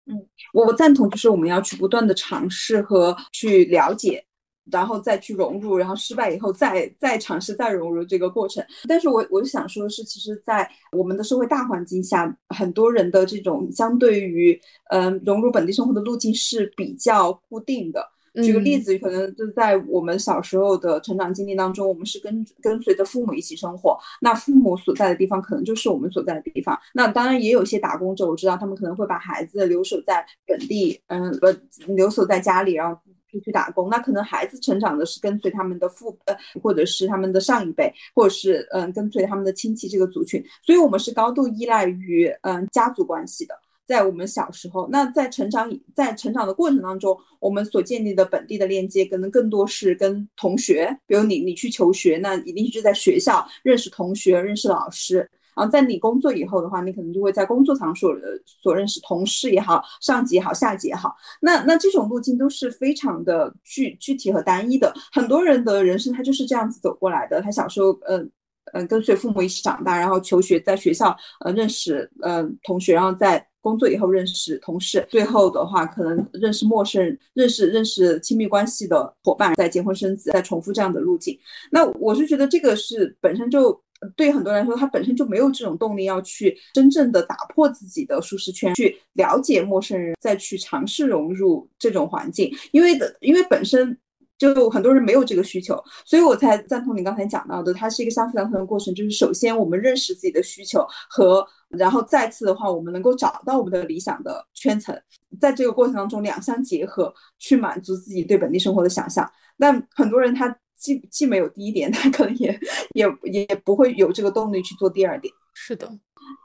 [0.05, 0.13] 嗯，
[0.53, 4.23] 我我赞同，就是我们要去不断的尝试和去了解，
[4.71, 8.63] 然后再去融入，然后失败以后再再尝试再融入这个过程。
[8.87, 14.59] 但是我我就想说的是，其实，在我们的社会大环境下，很多人的这种相对于
[14.91, 18.12] 嗯融入本地生活的路径是比较固定的。
[18.41, 26.79] 举个例子，可能就在我们小时候的成长经历当中，我们是跟跟随着父母一起生活，那父母所在的地方可能就是我们所在的地方。
[26.93, 31.55] 那当然也有一些打工者，我知道他们可能会把孩子留守在本地，嗯，呃，
[31.89, 32.99] 留守在家里，然后
[33.31, 33.89] 出去打工。
[33.89, 40.43] 那可能孩子成长的是跟随他们的父，呃，或者是他们的上一辈，或者是嗯，跟随他们的亲戚这个族群。
[40.63, 43.53] 所以，我们是高度依赖于嗯家族关系的。
[43.85, 55.29] 在我们小时候，那在成长在成长的过程当中，我们所建立的本地的链接，可能更多是跟同学，比如你你去求学，那一定是在学校认识同学、认识老师。
[55.55, 58.11] 然后在你工作以后的话，你可能就会在工作场所
[58.45, 61.15] 所认识同事也好、上级也好、下级也好。
[61.41, 64.91] 那那这种路径都是非常的具具体和单一的。
[65.11, 67.39] 很多人的人生他就是这样子走过来的。
[67.39, 68.31] 他小时候，嗯
[68.73, 73.45] 嗯，跟随父母一起长大，然后求学，在学校呃认识嗯同学，然后在。
[73.63, 81.39] 工作以后认识同事，最后的话可能认识陌生人，认识认识亲密关系的伙伴，再结婚生子，再重复这样的路径。
[81.71, 83.81] 那我是觉得这个是本身就
[84.17, 92.53] 对很多人来说，他本身就没有这种动力要去真正的打破自己的舒适圈，去了解陌生人，再去尝试融入这种环境。
[92.73, 93.97] 因为的，因为本身
[94.37, 98.93] 就很多人没有这个需求，所以我才赞同你刚才讲到的，它是一个相辅相成的过程。
[98.93, 101.47] 就是首先我们认识自己的需求和。
[101.77, 104.95] 然后再次的话，我们能够找到我们的理想的圈层，
[105.39, 109.29] 在这个过程当中两相结合，去满足自己对本地生活的想象。
[109.57, 112.59] 但很多人他既既没有第一点，他可能也
[112.93, 115.33] 也也不会有这个动力去做第二点。
[115.53, 115.89] 是的，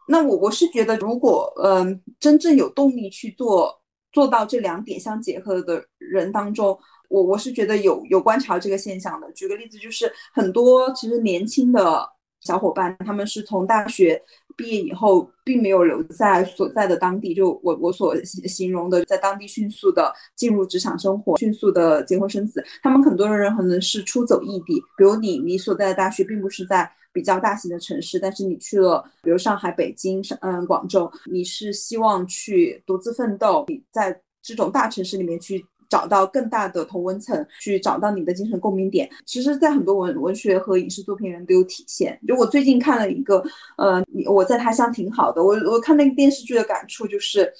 [0.08, 9.30] 那我我是觉得，如果嗯真正有动力去做做到这两点相结合的人当中，我我是觉得有有观察这个现象的。
[9.32, 12.08] 举个例子，就是很多其实年轻的。
[12.40, 14.22] 小伙伴，他们是从大学
[14.59, 22.62] 毕业以后，并没有留在所在的当地，就我我所形容的，在当地迅速的进入职场生活，迅速的结婚生子。
[22.83, 35.64] 他们很多的人可能是出走异地，比如你，你所在的大学并不是在比较大型的城市，但是你去了，比如上海、北京、上嗯广州，你是希望去独自奋斗，你在这种大城市里面去。
[35.88, 39.09] 找到更大的同温层，去找到你的精神共鸣点。
[39.24, 42.18] 其实，在很多文文学和影视作品人都有体现。
[42.27, 43.42] 就我最近看了一个，
[43.77, 45.42] 呃，我在他乡挺好的。
[45.42, 47.53] 我我看那个电视剧的感触就是，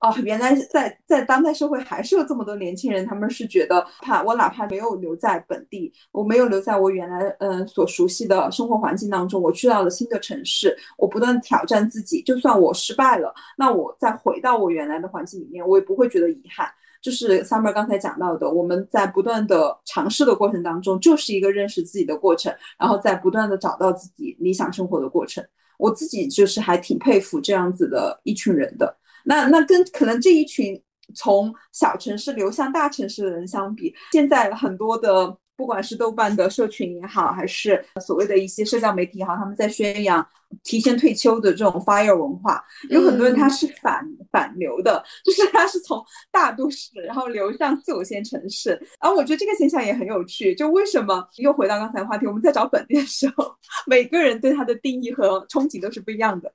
[0.00, 16.68] 哦，原来在在当代社会还是有这么多年轻人，他们是觉得，怕我哪怕没有留在本地，我没有留在我原来嗯所熟悉的生活环境当中，我去到了新的城市，我不断挑战自己，就算我失败了，那我再回到我原来的环境里面，我也不会觉得遗憾。
[17.00, 25.44] 就是 Summer 刚才讲到的，我们在不断的尝试的过程当中，就是一个认识自己的过程，然后在不断的找到自己理想生活的过程。
[25.78, 28.96] 我自己就是还挺佩服这样子的一群人的。
[29.24, 30.80] 那那跟可能这一群
[31.14, 35.36] 从小城市流向大城市的人相比，现在很多的。
[35.58, 40.24] 不管是豆瓣的社群也好，还是所谓的一些社交媒体也好，他们在宣扬
[40.62, 50.54] 提前退休的这种 fire 文化，有很多人他是反反流的，就是他是从大都市然后流向四五线城市，而我觉得这个现象也很有趣。
[50.54, 53.52] 就为什么又回到刚才话题，我们在找本地的时候，
[53.84, 56.52] 每个人对他的定义和憧憬都是不一样的。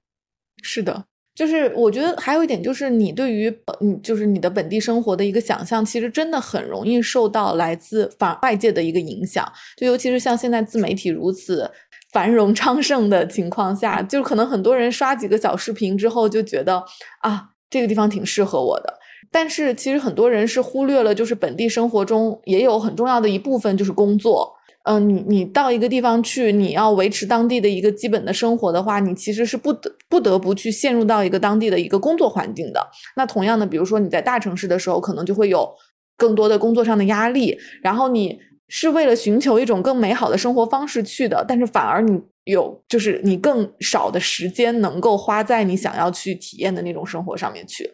[0.62, 1.06] 是的。
[1.36, 3.50] 就是我觉得还有一点，就是你对于
[3.82, 9.52] 嗯，就是你的本地生活的一个想象，其实真的很容易受到来自反外界的一个影响。
[9.76, 11.72] 就尤其是像现在自媒体如此
[12.12, 16.84] 繁荣昌盛的情况下，就可能很多人刷几个小视频之后就觉得
[17.22, 18.94] 啊，这个地方挺适合我的。
[19.32, 24.54] 但是其实很多人是忽略了，就是本地生活中也有很重要的一部分就是工作。
[24.84, 32.86] 嗯，你你到一个地方去，你要维持当地的一个基本的生活的话，你其实是不得不得不去陷入到一个当地的一个工作环境的。
[33.16, 35.74] 那同样的，比如说你在大城市的时候，可能就会有
[36.18, 47.90] 更多的工作上的压力，然后你是为了寻求一种更美好的生活方式去的，但是反而你有就是你更少的时间能够花在你想要去体验的那种生活上面去。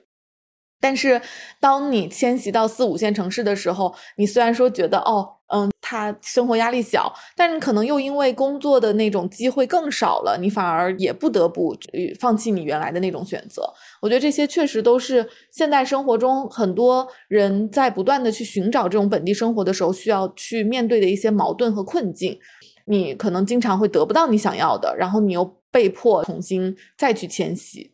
[0.82, 1.22] 但是，
[1.60, 11.76] 当你迁徙到四五线城市的时候，你虽然说觉得哦，嗯，他生活压力小，但是可能又因为工作的那种机会更少了，你反而也不得不
[12.20, 13.64] 放弃你原来的那种选择。
[14.02, 22.40] 我觉得这些确实都是现代生活中很多人在不断的去寻找这种本地生活的时候需要去面对的一些矛盾和困境。
[22.86, 27.92] 你可能经常会得不到你想要的，然后你又被迫重新再去迁徙。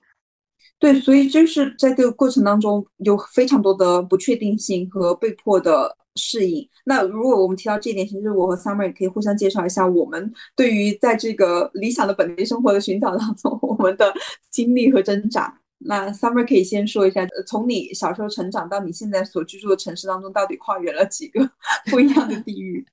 [0.78, 6.68] 对，所以就是在这个过程当中有非常多的不确定性和被迫的适应。
[6.84, 14.14] 那如果我们提到这一点，其实我和 Summer 也可以互相介绍一下我们对于在这个理想的本地生活的寻找当中 我们的
[14.52, 15.60] 经历和挣扎。
[15.80, 21.50] 那 Summer 可以先说一下，从你小时候成长到你现在所居住的城市当中，到底跨越了几个
[21.90, 22.86] 不一样的地域？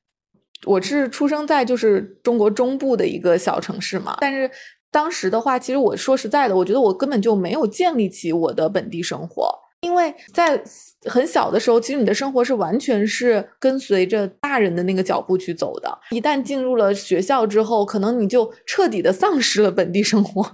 [0.64, 4.48] 我是出生在就是中国中部的一个小城市嘛，但是。
[4.92, 9.50] 当时的话，其实我说实在的，我觉得我根本就没有建立起我的本地生活，
[9.80, 10.62] 因为在
[11.06, 15.98] 很小的时候，其实你的生活是完全是跟随着大人的那个脚步去走的。
[16.10, 20.46] 一旦进入了学校之后，可能你就彻底的丧失了本地生活，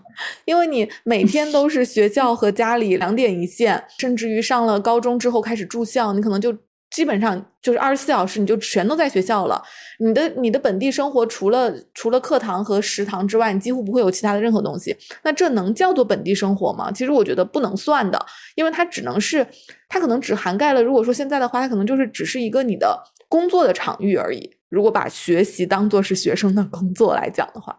[0.45, 6.57] 因为你每天都是学校和家里两点一线，甚至于上了高中之后开始住校，你可能就。
[6.91, 9.63] 基本上就是二十四小时，你就全都在学校了。
[10.01, 14.97] 你的你的本地生活，除了除了课堂和食堂之外，你几乎不会有其他的任何东西。
[15.23, 16.91] 那这能叫做本地生活吗？
[16.91, 18.19] 其实我觉得不能算的，
[18.55, 19.47] 因为它只能是，
[19.89, 20.83] 它可能只涵盖了。
[20.83, 22.99] 如果说现在的话，它可能就是只是一个你的
[23.29, 24.57] 工作的场域而已。
[24.71, 27.79] 如果把学习当做是学生的工作来讲的话，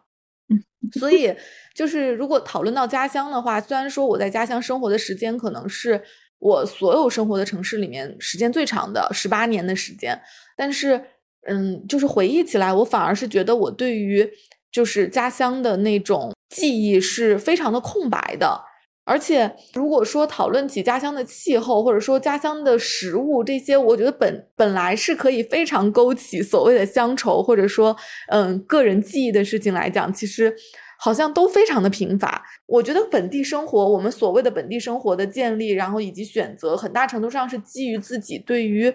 [0.49, 0.61] 嗯
[0.99, 1.35] 所以
[1.75, 5.99] 就是如果讨论到家乡的话，虽然说我在家乡生活的时间可能是。
[6.39, 10.19] 我所有生活的城市里面，时间最长的十八年的时间，
[10.55, 11.01] 但是，
[11.47, 14.25] 嗯，就是回忆起来，我反而是觉得我对于
[14.71, 18.61] 就是家乡的那种记忆是非常的空白的。
[19.03, 27.95] 而且，如果说讨论起家乡的气候，或者说家乡的食物这些，我觉得本本来是可以非常勾起所谓的乡愁，或者说，
[28.27, 30.55] 嗯，个人记忆的事情来讲，其实。
[30.99, 32.43] 好像都非常的贫乏。
[32.65, 38.93] 我觉得本地生活，我们所谓的本地生活的建立，然后以及选择，很大程度上是基于自己对于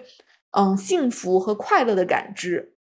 [0.51, 2.73] 嗯幸福和快乐的感知。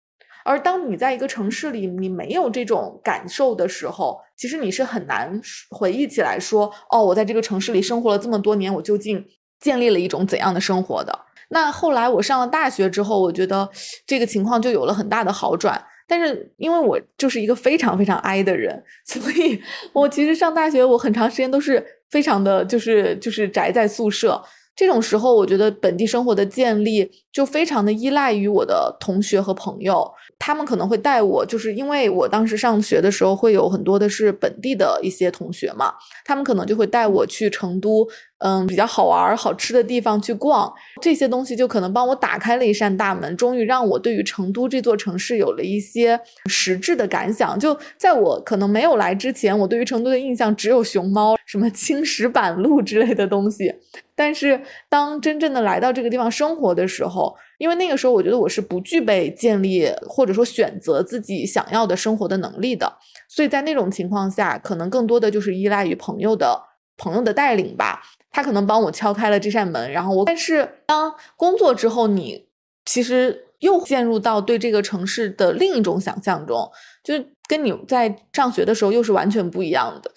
[0.44, 9.24] 而当你在一个城市里，你没有这种感受的时候，其实你是很难回忆起来说，哦，我在这个城市里生活了这么多年，我究竟
[9.58, 11.18] 建立了一种怎样的生活的？
[11.48, 13.70] 那后来我上了大学之后，我觉得
[14.06, 15.82] 这个情况就有了很大的好转。
[16.06, 19.60] 但是因为我就是一个非常非常 I 的人， 所以
[19.92, 24.42] 我其实上大学我很长时间都是非常的就是就是宅在宿舍。
[24.76, 30.04] 这种时候，我觉得本地生活的建立就非常的依赖于我的同学和朋友，
[30.36, 38.04] 他们可能会带我，就是因为我当时上学的时候会有很多的是本地的一些同学嘛，他们可能就会带我去成都。
[38.46, 47.58] 嗯，比较好玩、好吃的地方去逛，这些东西就可能帮我打开了一扇大门，终于让我对于成都这座城市有了一些实质的感想。
[47.58, 53.74] 就在我可能没有来之前，我对于成都的印象只有熊猫、什么青石板路之类的东西。
[54.14, 62.92] 但是当真正的来到这个地方生活的时候，因为那个时候我觉得我是不具备建立或者说选择自己想要的生活的能力的，
[63.26, 66.60] 所以在那种情况下，可能更多的就是依赖于朋友的
[66.98, 68.02] 朋友的带领吧。
[68.34, 70.24] 他可能帮我敲开了这扇门，然后我。
[70.24, 72.46] 但是当工作之后，你
[72.84, 76.68] 其实又陷入到对这个城市的另一种想象中，
[77.04, 77.14] 就
[77.48, 80.10] 跟你在上学的时候又是完全不一样的。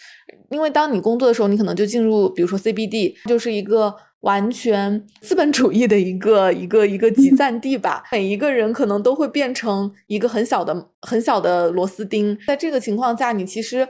[0.49, 8.03] 因为当你工作的时候，你可能就进入，比如说 CBD，就是一个完全资本主义的一个一个一个集 散地吧。
[8.11, 12.35] 每一个人可能都会变成一个很小的很小的螺丝钉。
[12.47, 13.87] 在这个情况下，你其实。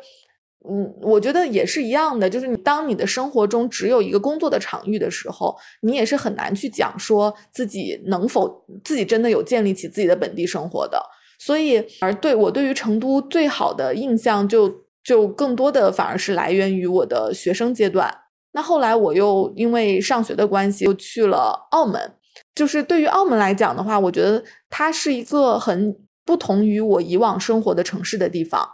[0.69, 11.01] 嗯，我觉得也是一样的，就是你当你的生活中只有一个工作的场域的时候，你也是很难去讲说自己能否自己真的有建立起自己的本地生活的。
[11.39, 18.13] 所以，而对我对于成都最好的印象，就就更多的反而是来源于我的学生阶段。
[18.53, 22.13] 那后来我又因为上学的关系，又去了澳门。
[22.55, 25.95] 就是对于澳门来讲的话，我觉得它是一个很
[26.25, 28.67] 不同于我以往生活的城市的地方。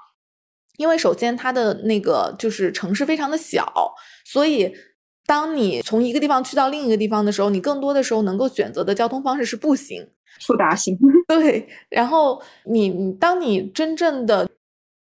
[0.78, 3.94] 因为首先它的那个就是城市非常的小，
[4.26, 4.74] 所以
[5.26, 10.08] 当你从一个地方去到另一个地方的时候，你更多的时候能够选择的交通方式是步行，
[10.40, 10.98] 速达型。
[11.28, 14.50] 对，然后你当你真正的。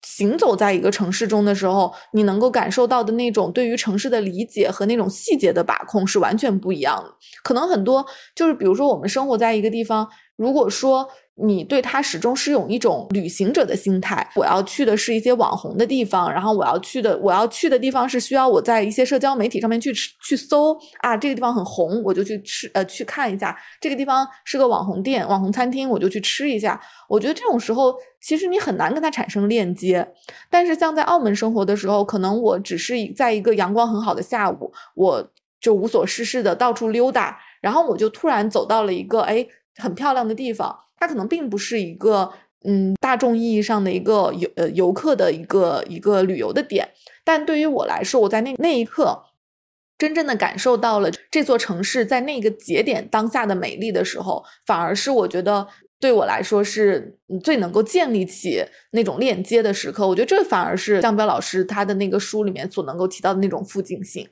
[0.04, 7.16] 行走在一个城市中的时候，你能够感受到的那种对于城市的理解和那种细节的把控是完全不一样的。
[7.44, 8.04] 可能很多
[8.36, 11.08] 就是，比如说我们生活在一个地方，如果说。
[11.36, 14.28] 你对他始终是有一种旅行者的心态。
[14.36, 23.58] 我要去的是一些网红的地方，然后我要去的我要去的地方是需要我在一些社交媒体上面去去搜啊，这个地方很红，我就去吃呃去看一下。
[23.80, 26.80] 这个地方是个网红店、网红餐厅，我就去吃一下。
[27.08, 30.08] 我觉得这种时候其实你很难跟他产生链接。
[30.50, 40.78] 但是像在澳门生活的时候，可能我只是在一个阳光很好的下午，我就无所事事的到处溜达，然后我就突然走到了一个哎很漂亮的地方。
[41.02, 42.32] 它可能并不是一个
[42.64, 46.88] 嗯大众意义上的一个游呃游客的一个一个旅游的点，
[47.26, 49.24] 但对于我来说，我在那那一刻
[49.98, 55.68] 真正的感受到了这座城市在那个节点当下的美丽的时候，反而是我觉得
[56.00, 60.08] 对我来说是最能够建立起那种链接的时刻。
[60.08, 64.30] 我觉得这反而是江彪老师他的那个书里面所能够提到的那种附近性。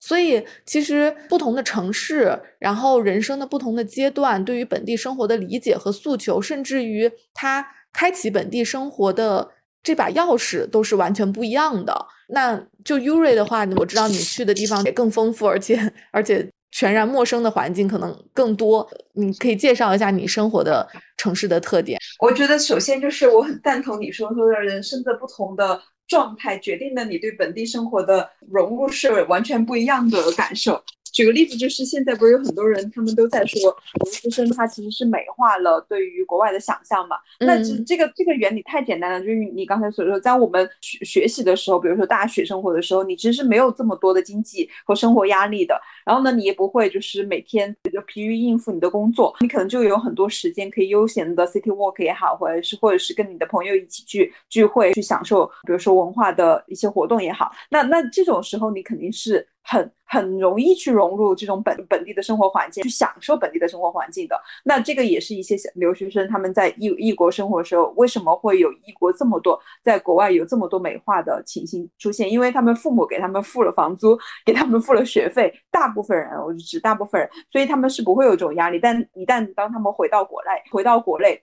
[0.00, 9.46] 所以，其实不同的城市，然后人生的不同的阶段，对于本地生活的理解和诉求，甚至于他开启本地生活的
[9.82, 11.94] 这把钥匙，都是完全不一样的。
[12.28, 15.78] 那就 Uri 的话，我知道你去的地方也更丰富，而且
[16.10, 18.88] 而且全然陌生的环境可能更多。
[19.12, 20.88] 你可以介绍一下你生活的
[21.18, 21.98] 城市的特点。
[22.20, 25.78] 我觉得首先就是我很赞同你说说的人生的不同的。
[26.10, 30.82] 状态决定了你对本地生活的融入是完全不一样的感受。
[31.20, 37.16] 举个例子，就是现在不是有很多人，他们都在说留学生他其实是美化了对于国外的想象嘛？
[37.38, 45.78] 那这这个这个原理太简单了，就是你刚才所说，在我们学学习的时候，比如说大学生活的时候，你其实是没有这么多的经济和生活压力的。
[46.06, 57.52] 然后呢，你也不会就是每天就疲于应付你的工作，你可能就有很多时间可以悠闲的 city walk 也好，或者是或者是跟你的朋友一起去聚会去享受，比如说文化的一些活动也好。
[57.68, 59.46] 那那这种时候，你肯定是。
[59.62, 64.40] 很很容易去融入这种本本地的生活环境，去享受本地的生活环境的。
[64.64, 72.30] 那这个也是一些留学生他们在异异国生活的时候，为什么会有异国这么多，在国外有这么多美化的情形出现？
[72.30, 78.80] 因为他们父母给他们付了房租，给他们付了学费，大部分人，我就指大部分人，所以他们是不会有这种压力。
[78.80, 81.40] 但一旦当他们回到国内，回到国内。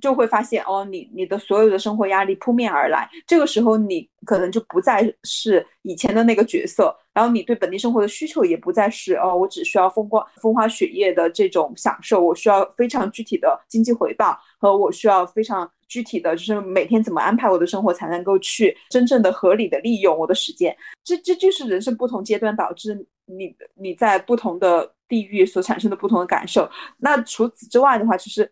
[0.00, 22.94] 就会发现哦，你你的所有的生活压力扑面而来，这个时候你可能就不再是以前的那个角色，然后你对本地生活的需求也不再是哦，我只需要风光风花雪月的这种享受，我需要非常具体的经济回报，和我需要非常具体的就是每天怎么安排我的生活才能够去真正的合理的利用我的时间，这这就是人生不同阶段导致
[23.26, 26.70] 你你在不同的地域所产生的不同的感受。
[26.98, 28.48] 那除此之外的话，其实。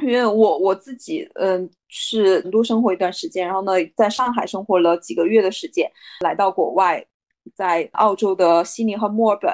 [0.00, 5.90] 因为我我自己，嗯，是成都生活一段时间，然后呢，在上海生活了几个月的时间，
[6.20, 7.04] 来到国外，
[7.54, 9.50] 在澳洲的悉尼和墨尔本。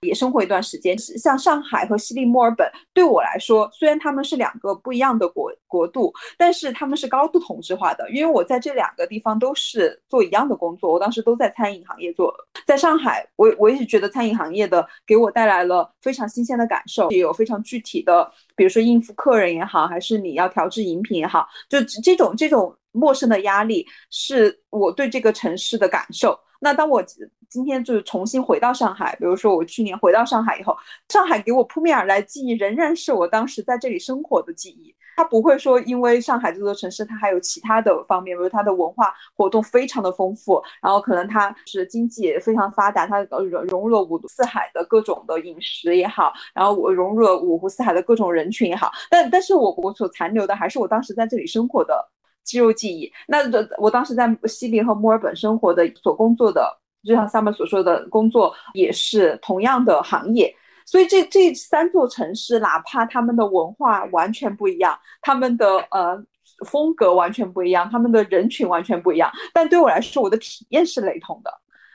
[0.00, 8.08] 也生活一段时间，像上海和悉尼、墨尔本，对我来说，虽然他们是两个不一样的国国度，但是他们是高度同质化的。
[8.10, 12.32] 因为我在这两个地方都是做一样的工作，我当时都在餐饮行业做。
[12.64, 26.38] 在上海，我我也是觉得餐饮行业的给我带来了非常新鲜的感受，也有非常具体的，比如说应付客人也好，还是你要调制饮品也好，就这种这种陌生的压力，是我对这个城市的感受。
[26.60, 27.02] 那当我
[27.48, 30.76] 今天就是重新回到上海，比如说我去年回到上海以后，
[31.08, 34.94] 上海给我扑面而来记忆仍然是我当时在这里生活的记忆。
[35.16, 52.10] 它不会说因为上海这座城市它还有其他的方面，比如它的文化活动非常的丰富，然后可能它是经济也非常发达，它融融入了五湖四海的各种的饮食也好，然后我融入了五湖四海的各种人群也好，但但是我我所残留的还是我当时在这里生活的。
[52.48, 53.12] 肌肉记忆。
[53.26, 53.38] 那
[53.76, 56.66] 我当时在悉尼和墨尔本生活的，所工作的，
[57.04, 60.54] 就像 Summer 所说的工作，也是同样的行业。
[60.86, 66.18] 所以这这三座城市，哪怕他们的文化完全不一样，他们的呃
[66.66, 71.52] 风格完全不一样，他们的人群完全不一样，但对我来说，我的体验是雷同的，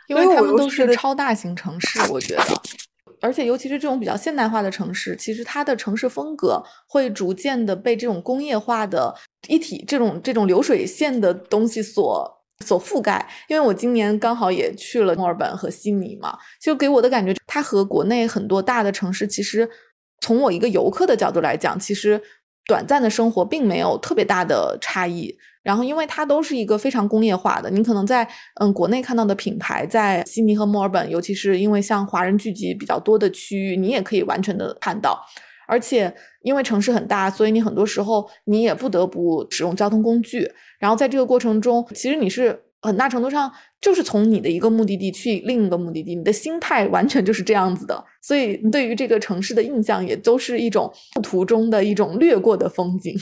[0.08, 2.44] 因为他们都是超大型城市，我觉得。
[3.24, 9.16] 而且，尤其是这种比较现代化的城市，其实它的城市风格会逐渐的被这种工业化的
[9.48, 12.30] 一体、这种这种流水线的东西所
[12.66, 13.26] 所覆盖。
[13.48, 19.70] 因为我今年刚好也去了墨尔本和悉尼嘛，就给我的感觉，它和国内很多大的城市，其实
[20.20, 22.22] 从我一个游客的角度来讲，其实
[22.66, 25.34] 短暂的生活并没有特别大的差异。
[25.64, 28.28] 然后因为它都是一个非常工业化的，你可能在
[28.60, 35.18] 嗯国内看到的品牌，在悉尼和墨尔本，尤其是因为像华人聚集比较多的区域，你也可以完全的看到。
[35.66, 40.46] 而且因为城市很大，所以你很多时候你也不得不使用交通工具。
[40.78, 43.50] 然后在这个过程中，其实你是很大程度上
[43.80, 48.04] 就是从你的一个目的地去另一个目的地，你的心态完全就是这样子的。
[48.22, 50.92] 所以对于这个城市的印象也都是一种
[51.24, 53.16] 途中的一种掠过的风景。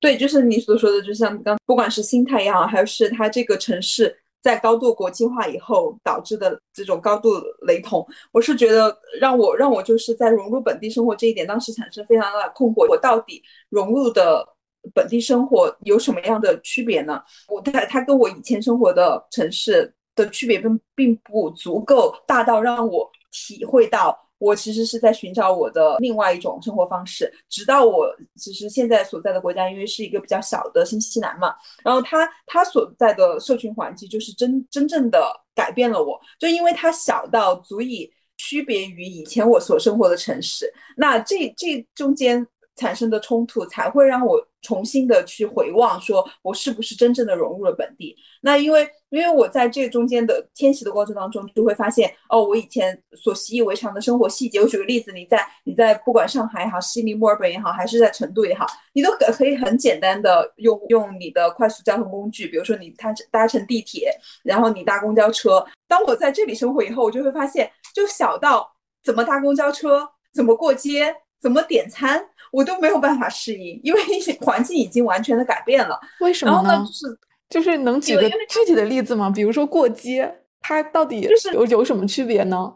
[0.00, 4.16] 对，就是你所说的，就像刚不管是心态也好，还是它这个城市。
[4.42, 7.30] 在高度国际化以后导致的这种高度
[7.66, 12.88] 雷同，我是觉得让我让我就是在融入本地生活这一点，当时产生非常大的困惑。
[12.88, 14.46] 我到底融入的
[14.94, 17.20] 本地生活有什么样的区别呢？
[17.48, 24.16] 我它它跟我以前生活的城市的区别并并不足够大到让我体会到。
[24.38, 42.46] 我其实是在寻找我的另外一种生活方式，直到我其实现在所在的国家，因为是一个比较小的新西兰嘛，然后它它所在的社群环境就是真真正的改变了我，就因为它小到足以区别于以前我所生活的城市，那这这中间。
[42.76, 48.14] 产生的冲突才会让我重新的去回望，说我是不是真正的融入了本地？
[48.42, 54.60] 那因为因为我在这中间的迁徙的过程当中，就会发现哦，我以前所习以为常的生活细节。
[54.60, 64.12] 我举个例子，你在你在不管上海也好，悉尼、墨尔本也好，还是在成都也好，你都可可以很简单的用用你的快速交通工具，比如说你搭搭乘地铁，
[64.42, 65.64] 然后你搭公交车。
[65.88, 68.68] 当我在这里生活以后，我就会发现，就小到
[69.02, 72.22] 怎么搭公交车，怎么过街，怎么点餐。
[72.52, 74.00] 我都没有办法适应，因为
[74.40, 75.98] 环境已经完全的改变了。
[76.20, 76.84] 为什么呢？
[76.84, 77.18] 就是
[77.48, 79.30] 就是能举个具体的例子吗？
[79.30, 82.72] 比如说过街，它到底就是有有什么区别呢？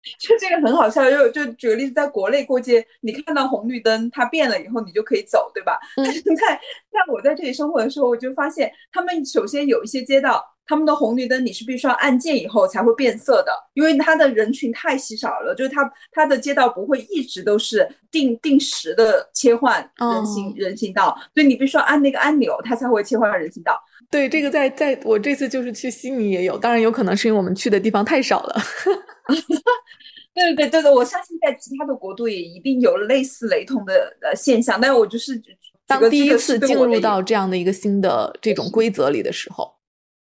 [0.18, 5.78] 就这个很好笑，就就举个例子，在国内过街，你看到红绿灯它变了以后，你就可以走，对吧？
[5.96, 6.58] 但是在
[6.90, 10.44] 在我在这里生活的时候，我就发现他们首先有一些街道。
[10.70, 23.76] 他们的红绿灯你是必须要按键以后才会变色的，因为它的人群太稀少了，就是它它的街道不会一直都是定定时的切换人行人行道，所以你必须要按那个按钮，它才会切换人行道。
[24.12, 28.62] 对，这个在在我这次就是去悉尼也有，当然有可能是因为我们去的地方太少了。
[30.32, 35.42] 对对对对，我相信在其他的国度也一定有类似雷同的呃现象，但是我就是
[35.84, 39.68] 当第一次进入到这样的一个新的这种规则里的时候。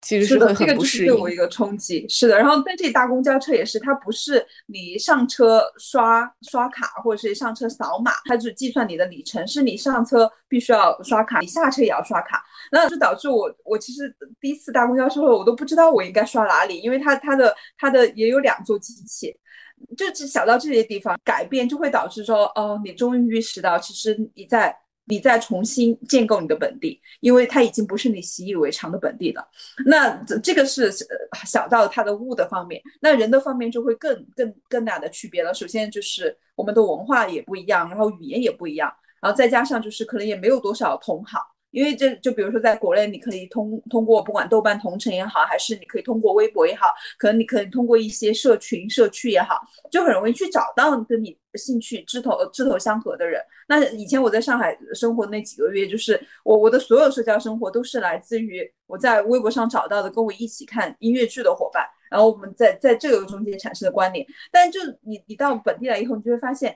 [0.06, 2.06] 其实是的，这个就是对我一个冲击。
[2.08, 12.40] 是的，然后在这里搭公交车也是，它不是你上车刷刷卡或者是上车扫码，它就计算你的里程，是你上车必须要刷卡，你下车也要刷卡。
[12.70, 19.36] 那就导致我我其实第一次搭公交车我都不知道我应该刷哪里，因为它它的它的也有两座机器，
[19.96, 24.78] 就只想到这些地方改变，就会导致说哦，你终于意识到其实你在。
[25.06, 29.46] 你再重新建构你的本地，因为它已经不是你习以为常的本地了。
[29.86, 30.10] 那
[30.42, 30.92] 这个是
[31.44, 35.54] 小到它的物的方面，那人的方面就会更更更大的区别了。
[35.54, 41.55] 首先就是我们的文化也不一样，然后语言也不一样，然后再加上就是可能也没有多少同好。
[41.76, 46.86] 因为这就比如说，在国内，你可以通通过不管豆瓣同城也好，还是你可以通过微博也好，
[47.18, 49.60] 可能你可以通过一些社群、社区也好，
[49.90, 53.42] 就很容易去找到跟你兴趣志头志头相合的人。
[53.68, 64.26] 那以前我在上海生活那几个月，就是我我的所有社交生活都是来自于我在微博上找到的跟我一起看音乐剧的伙伴，然后我们在在这个中间产生的关联。
[64.50, 66.74] 但就你你到本地来以后，你就会发现。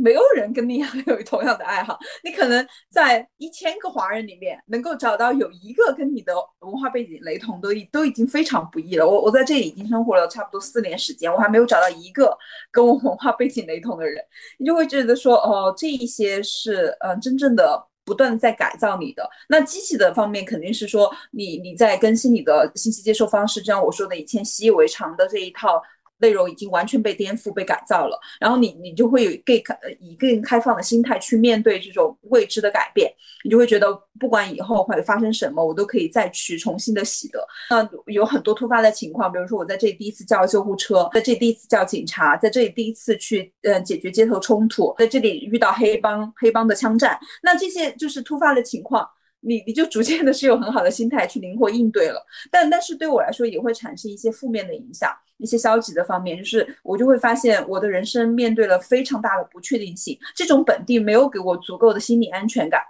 [0.00, 9.06] 没有人跟你 有同样的爱好，你可能在一千个华人里面能够找到有一个跟你的文化背景雷同的，都已经非常不易了。
[9.06, 12.36] 我我在这里已经生活了差不多四年时间，我还没有找到一个
[12.70, 14.24] 跟我文化背景雷同的人，
[14.58, 19.28] 你就会觉得说，哦，这一些是嗯真正的不断在改造你的。
[19.50, 25.82] 那机器的方面肯定是说，你你在更新你的信息接受方式，就像我说的以前习以为常的这一套。
[26.22, 33.12] 内容已经完全被颠覆、被改造了，然后你你就会有更开以更开放的心态去面对这种未知的改变，
[33.44, 37.44] 你就会觉得不管以后会发生什么，我都可以再去重新的习得。
[37.68, 49.06] 那有很多突发的情况，比如说我在这里第一次叫救护车，在这里第一次叫警察，在这里第一次去呃解决街头冲突，在这里遇到黑帮黑帮的枪战，那这些就是突发的情况。
[49.44, 55.10] 你你就逐渐的是有很好的心态去灵活应对了，但但是对我来说也会产生一些负面的影响，
[55.42, 62.80] 一些消极的方面，就是我就会发现我的人生面对了非常大的不确定性，这种本地没有给我足够的心理安全感，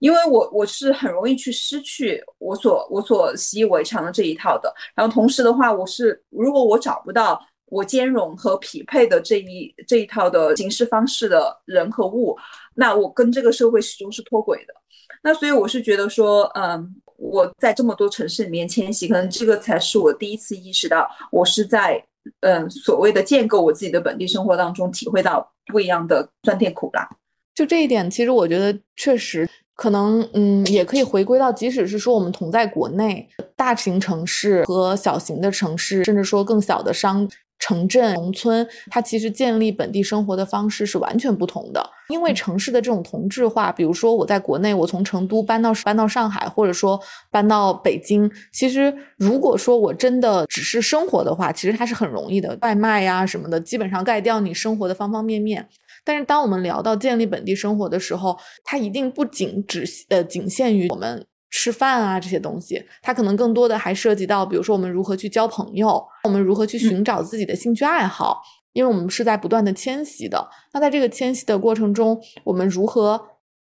[0.00, 12.36] 因为我我是很容易去失去我所我所习以为常的这一套的，然后同时的话，我是如果我找不到我兼容和匹配的这一这一套的行事方式的人和物，
[12.74, 14.74] 那我跟这个社会始终是脱轨的。
[15.22, 22.02] 那所以我是觉得说，嗯，我在这么多城市里面迁徙，可能这个才是我第一次意识到，我是在
[22.40, 27.08] 嗯所谓的建构我自己的本地生活当中，体会到不一样的酸甜苦辣。
[27.54, 37.28] 就这一点，其实我觉得确实可能，嗯，也可以回归到，即使是说我们同在国内，大型城市和小型的城市，甚至说更小的商。
[37.60, 41.88] 城镇、农村，它其实建立本地生活的方式是完全不同的。
[42.08, 47.00] 因为城市的这种同质化，比如说我在国内，我从成都搬到搬到上海，或者说
[47.30, 55.68] 搬到北京，其实如果说我真的只是生活的话，其实它是很容易的，外卖呀什么的，基本上盖掉你生活的方方面面。
[56.02, 61.24] 但是当我们聊到建立本地生活的时候，它一定不仅只呃仅限于我们。
[61.50, 68.40] 吃饭啊，这些东西，它可能更多的还涉及到，比如说我们如何去交朋友，我们如何去寻找自己的兴趣爱好，
[68.72, 70.48] 因为我们是在不断的迁徙的。
[70.72, 73.20] 那在这个迁徙的过程中，我们如何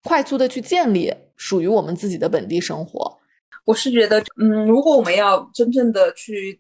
[0.04, 3.20] 快速的去建立属于我们自己的本地生活？
[3.66, 6.60] 我是觉得，嗯，如果我们要真正的去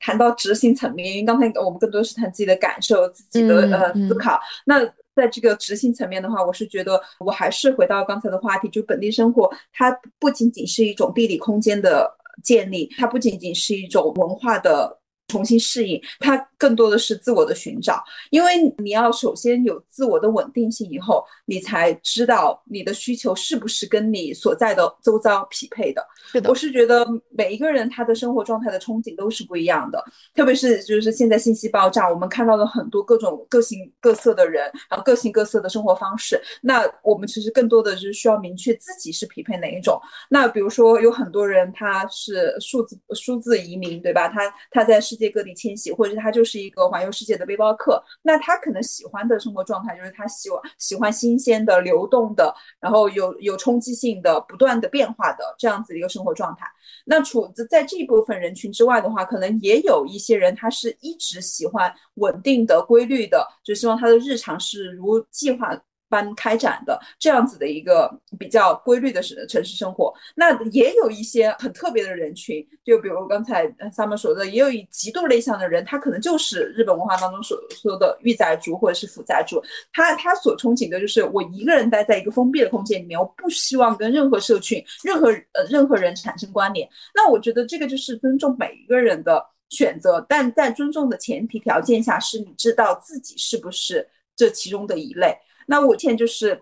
[0.00, 4.80] 谈到执行层面，因为刚才我们更多是谈自己的感受、自己的呃思考，那。
[5.18, 9.90] 在这个执行层面的话，我是觉得我还是回到刚才的话题，就本地生活，它
[10.20, 12.08] 不仅仅是一种地理空间的
[12.44, 14.96] 建立，它不仅仅是一种文化的。
[15.26, 26.04] 重新适应，它更多的是自我的寻找，因为你要首先有自我的稳定性，以后你才知道你的需求是不是跟你所在的周遭匹配的。
[26.32, 30.02] 是的，我是觉得每一个人他的生活状态的憧憬都是不一样的，
[30.34, 36.40] 特别是就是现在信息爆炸，我们看到了很多各种各形各色的人，然后各形各色的生活方式。
[36.60, 40.00] 那我们其实更多的就是需要明确自己是匹配哪一种。
[40.28, 44.28] 那比如说有很多人他是数字数字移民，对吧？
[44.28, 56.66] 他他在世界各地迁徙，或者是他就是是一个环游世界的背包客，那他可能喜欢的生活状态就是他喜欢喜欢新鲜的、流动的，然后有有冲击性的、不断的变化的这样子的一个生活状态。
[57.04, 65.78] 那除在这一部分人群之外的话，可能也有一些人，他是一直喜欢稳定的、规律的，就希望他的日常是如计划。
[66.08, 86.88] 般开展的这样子的一个比较规律的城城市生活，那也有一些很特别的人群，就比如刚才 Summer 说的，也有一极度内向的人，他可能就是日本文化当中所说的御宅族或者是府宅族，他他所憧憬的就是我一个人待在一个封闭的空间里面，我不希望跟任何社群、任何呃任何人产生关联。
[87.14, 95.36] 那我觉得这个就是尊重每一个人的选择，但在尊重的前提条件下，是你知道自己是不是这其中的一类。
[95.68, 96.60] 那我之前就是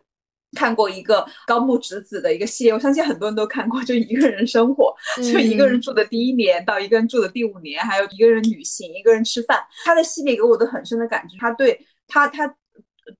[0.52, 9.62] 看过一个高木直子的一个系列，我相信很多人都看过，就一个人生活，就一个人住的第一年到一个人住的第五年，还有一个人旅行，一个人吃饭。
[9.84, 11.78] 他的系列给我的很深的感觉，他对
[12.08, 12.52] 他他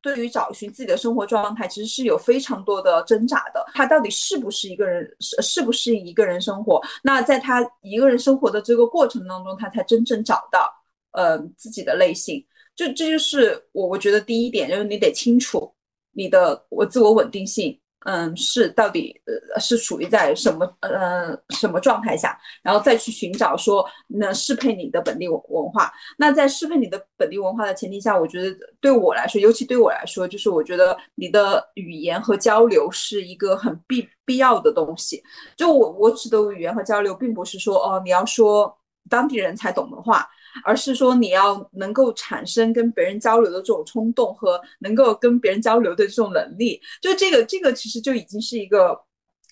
[0.00, 3.64] 对于找寻自己的生活状态，其实是有非常多的挣扎的。
[3.74, 6.82] 他到底是不是一个人适适不适应一个人生活？
[7.02, 10.72] 那在他一个人生活的这个过程当中，他才真正找到
[11.12, 12.44] 呃自己的类型。
[12.74, 15.72] 就这就是我我觉得第一点，就是你得清楚。
[16.16, 25.92] 你的我自我稳定性，嗯，是到底呃是处于在什么呃什么状态下，然后再去寻找说能适配你的本地文文化。
[26.16, 35.22] 那在适配你的本地文化的前提下，我觉得对我来说，尤其对我来说，就是我觉得你的语言和交流是一个很必必要的东西。
[35.54, 38.74] 就我我指的语言和交流，并不是说哦你要说
[39.10, 40.26] 当地人才懂的话。
[40.64, 48.98] 而是说你要能够产生跟别人交流的这种冲动和能够跟别人交流的这种能力，就这个这个其实就已经是一个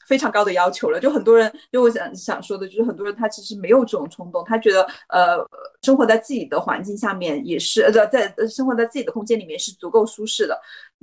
[0.07, 1.01] 非常高的要求了。
[1.01, 5.39] 就很多人，就我想想说的，就是很多人他其实没有这种冲动，他觉得呃
[5.83, 10.61] 生活在自己的环境下面也是呃在生活在自己的空间里面是足够舒适的。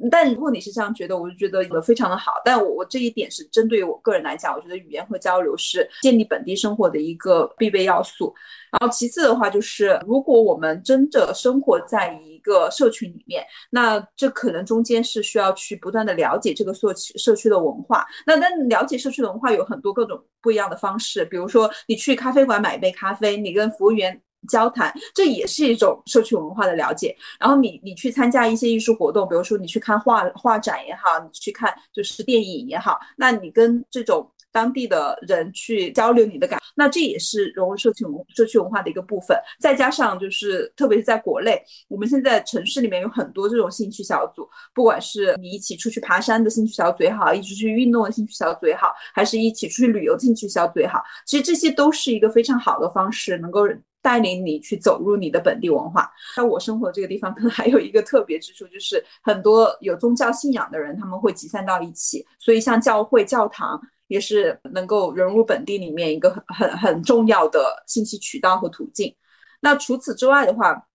[0.10, 2.34] 但如果你是这样觉得，我就觉得非常的好。
[2.44, 8.34] 但我我这一点是针对于我个人来讲，我觉得语言和交流是建立本地生活的一个必备要素。
[8.72, 18.06] 然后其次的话，就是如果我们真的生活在一个社群里面，那这可能中间是需要去不断的了解这个社区社区的文化。
[18.26, 24.22] 那但了解社区的文化有很多各种不一样的方式，比如说你去咖啡馆买一杯咖啡，你跟服务员。
[24.48, 27.16] 交谈，这也是一种社区文化的了解。
[27.40, 39.38] 然后你你去参加一些艺术活动，比如说你去看画画展也好，你去看就是电影也好，那你跟这种当地的人去交流你的感，那这也是融入社区文社区文化的一个部分。
[39.60, 53.62] 再加上就是特别是在国内，我们现在城市里面有很多这种兴趣小组，不管是你一起出去爬山的兴趣小组也好，一起去运动的兴趣小组也好，还是一起出去旅游兴趣小组也好，其实这些都是一个非常好的方式，能够。
[54.02, 56.12] 带领你去走入你的本地文化。
[56.36, 69.16] 在我生活这个地方，可能还有一个特别之处，就是很多有宗教信仰的人他们会集散到一起，所以像教会、教堂也是能够融入本地里面一个很很很重要的信息渠道和途径。
[69.62, 70.88] 那除此之外的话，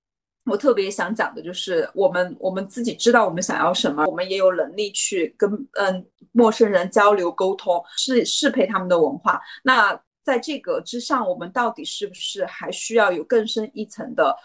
[0.44, 9.40] 我特别想讲的就是我们我们自己知道我们想要什么，我们也有能力去跟嗯陌生人交流沟通，适适配他们的文化。
[9.64, 14.36] 那在这个之上，我们到底是不是还需要有更深一层的？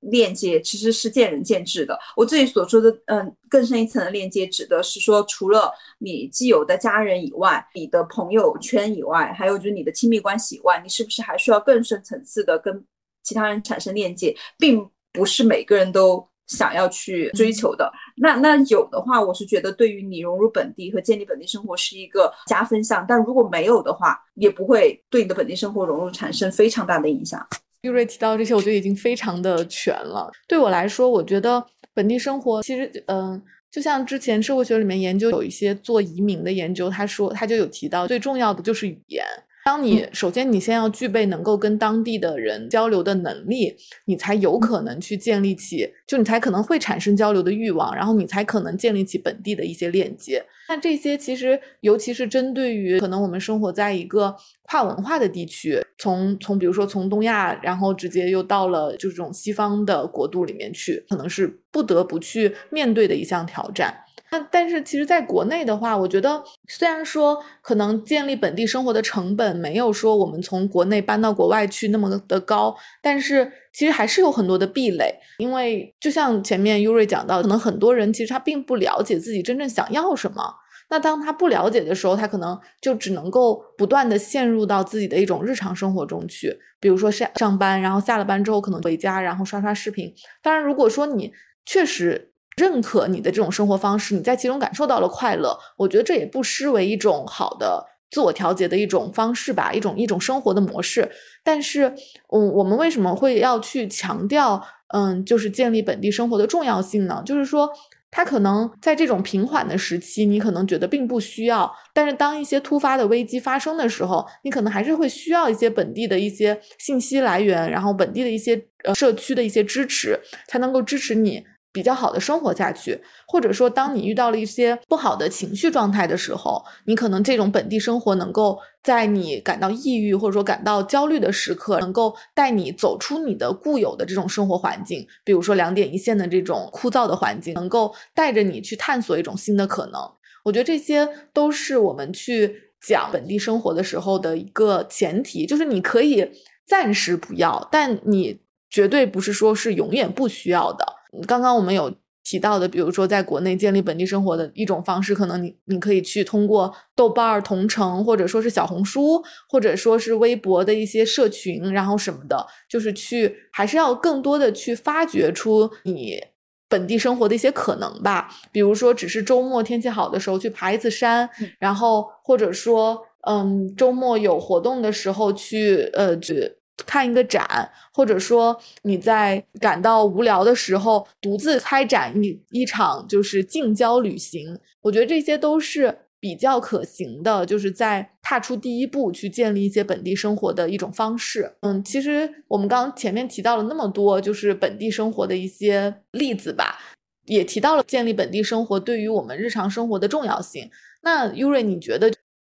[0.00, 1.98] 链接其实是见仁见智的。
[2.16, 12.84] 我这里所说的，嗯，更深一层的链接，指的是说，除了你既有的家人以外，你的朋友圈以外，还有就是你的亲密关系以外，你是不是还需要更深层次的跟
[13.24, 17.90] 其他人产生链接，并不是每个人都想要去追求的。
[18.16, 23.04] 那那有的话，我是觉得对于你融入本地和建立本地生活是一个加分项。
[23.08, 27.44] 但如果没有的话，也不会对你的本地生活融入产生非常大的影响。
[27.82, 30.30] 玉瑞提到这些，我觉得已经非常的全了。
[30.48, 33.40] 对我来说，我觉得本地生活其实，嗯，
[33.70, 39.24] 就像之前社会学里面研究有一些做移民的研究，他说他就有提到，最重要的就是语言。
[39.66, 50.40] 当你首先你先要具备能够跟当地的人交流的能力，你才有可能去建立起，就你才可能会产生交流的欲望，然后你才可能建立起本地的一些链接。
[50.68, 63.92] 那这些其实，尤其是针对于可能我们生活在一个跨文化的地区，从从比如说从东亚，然后直接又到了就这种西方的国度里面去，可能是不得不去面对的一项挑战。
[64.32, 75.14] 那但是其实，在国内的话，我觉得虽然说可能建立本地生活的成本没有说我们从国内搬到国外去那么的高，但是其实还是有很多的壁垒。
[75.38, 80.42] 因为就像前面优瑞讲到，可能很多人其实他并不了解自己真正想要什么。
[80.90, 90.12] 那当他不了解的时候，他可能就只能够不断的陷入到自己的一种日常生活中去，比如说上上班，然后下了班之后可能回家，然后刷刷视频。
[90.42, 91.32] 当然，如果说你
[91.64, 92.32] 确实。
[92.56, 101.10] 认可你的这种生活方式，你在其中感受到了快乐，我觉得这也不失为一种好的自我调节的一种方式吧，一种一种生活的模式。
[101.44, 101.92] 但是，
[102.32, 104.62] 嗯，我们为什么会要去强调，
[104.94, 107.22] 嗯，就是建立本地生活的重要性呢？
[107.26, 107.68] 就是说，
[108.10, 121.44] 它可能在这种平缓的时期，你可能觉得并不需要，但是当一些突发的危机发生的时候，你可能还是会需要一些本地的一些信息来源，然后本地的一些呃社区的一些支持，才能够支持你。
[121.76, 122.98] 比较好的生活下去，
[123.28, 140.00] 或者说，当你遇到了一些不好的情绪状态的时候，你可能这种本地生活能够在你感到抑郁或者说感到焦虑的时刻，能够带你走出你的固有的这种生活环境，比如说两点一线的这种枯燥的环境，能够带着你去探索一种新的可能。
[140.44, 146.26] 我觉得这些都是我们去讲本地生活的时候的一个前提，就是你可以
[146.66, 150.95] 暂时不要，但你绝对不是说是永远不需要的。
[151.26, 151.92] 刚刚我们有
[152.24, 166.20] 提到的，比如说在国内建立本地生活的一种方式，可能你你可以去通过豆瓣儿同城，或者说是小红书，或者说是微博的一些社群，然后什么的，就是去还是要更多的去发掘出你
[166.68, 168.28] 本地生活的一些可能吧。
[168.50, 176.56] 比如说，只是周末天气好的时候去爬一次山，然后或者说，嗯，周末有活动的时候去，呃，去。
[176.84, 191.56] 看一个展，或者说你在感到无聊的时候，独自开展一一场就是近郊旅行，我觉得这些都是比较可行的，就是在踏出第一步去建立一些本地生活的一种方式。
[191.60, 196.78] 嗯，其实我们刚前面提到了那么多，就是本地生活的一些例子吧，
[197.24, 200.70] 也提到了建立本地生活对于我们日常生活的重要性。
[201.02, 202.12] 那优瑞，你觉得？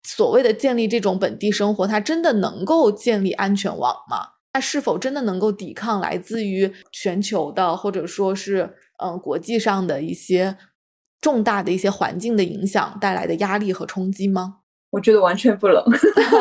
[0.04, 4.18] 所谓的建立这种本地生活，它真的能够建立安全网吗？
[4.54, 8.68] 它是否真的能够抵抗来自于全球的或者说是
[9.04, 10.58] 嗯国际上的一些
[11.22, 14.58] 重大的一些环境的影响带来的压力和冲击吗？
[14.90, 15.84] 我觉得完全不能，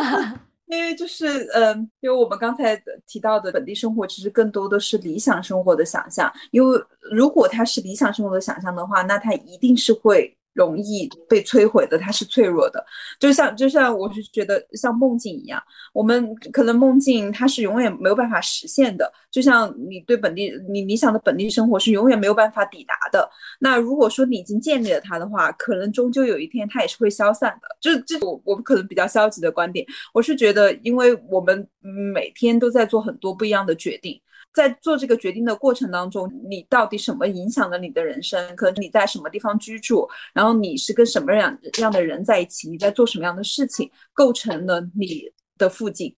[0.67, 6.33] 因为就是嗯，因为我们刚才提到的本地生活，其实更多的是理想生活的想象。
[6.53, 6.81] 因为
[7.11, 10.35] 如果它是理想生活的想象的话，那它一定是会。
[10.57, 12.85] 容易被摧毁的，它是脆弱的，
[13.21, 23.29] 就像就像我是觉得像梦境一样，我们可能梦境它是永远没有办法实现的，就像你对本地你理想的本地生活是永远没有办法抵达的。
[23.61, 27.69] 那如果说你已经建立了它的话，可能终究有一天它也是会消散的。
[27.81, 29.85] 这这我我们可能比较消极的观点，
[30.15, 31.69] 我是觉得，因为我们
[32.15, 34.19] 每天都在做很多不一样的决定。
[34.57, 38.57] 在做这个决定的过程当中，你到底什么影响了你的人生？
[38.57, 46.17] 可能你在什么地方居住，然后你是跟什么样样的人在一起，你在做什么样的事情，构成了你的附近。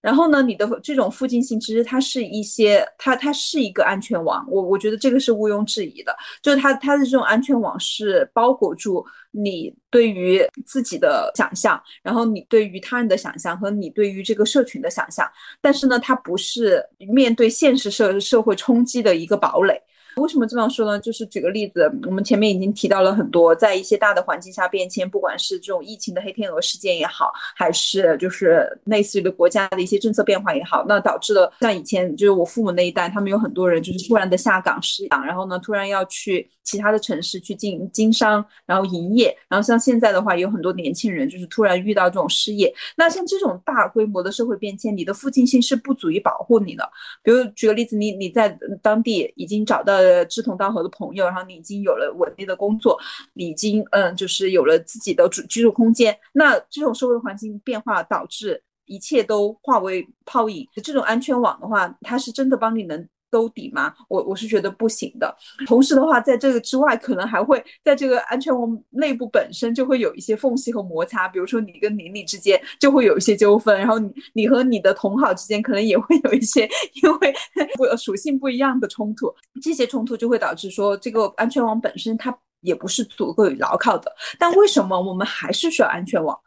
[0.00, 19.80] 然后呢，你的这种附近性其实它是一些，它它是一个安全网，我我觉得这个是毋庸置疑的，就是它它的这种安全网是包裹住你对于自己的想象，然后你对于他人的想象和你对于这个社群的想象，但是呢，它不是面对现实社社会冲击的一个堡垒。
[20.20, 21.00] 为什么这样说呢？
[21.00, 46.88] 就是举个例子，我们前面已经提到了很多，在一些大的环境下变迁，不管是这种疫情的黑天鹅事件也好，还是就是类似于的国家的一些政策变化也好，那导致了像以前就是我父母那一代，他们有很多人就是突然的下岗失业，然后呢，突然要去其他的城市去进经商，然后营业，然后像现在的话，有很多年轻人就是突然遇到这种失业，那像这种大规模的社会变迁，你的附近性是不足以保护你的。
[47.22, 50.00] 比如举个例子，你你在当地已经找到。
[50.10, 52.98] 呃，志同道合的朋友，然后你已经有了稳定的工作，
[53.34, 56.18] 已经嗯，就是有了自己的住居住空间。
[56.32, 63.08] 那这种社会环境变化导致一切都化为泡影，这种安全网的话，它是真的帮你能。
[63.30, 63.94] 兜底吗？
[64.08, 65.34] 我我是觉得不行的。
[65.66, 71.28] 同时的话，在这个之外，可能还会在这个安全网内部本身就会有一些缝隙和摩擦。
[71.28, 76.68] 比如说，你跟邻里之间就会有一些纠纷，然后你你和你的同好之间可能也会有一些
[77.02, 77.34] 因为
[77.76, 79.32] 不属性不一样的冲突。
[79.62, 84.12] 这些冲突就会导致说，这个安全网本身它也不是足够牢靠的。
[84.38, 86.38] 但为什么我们还是需要安全网？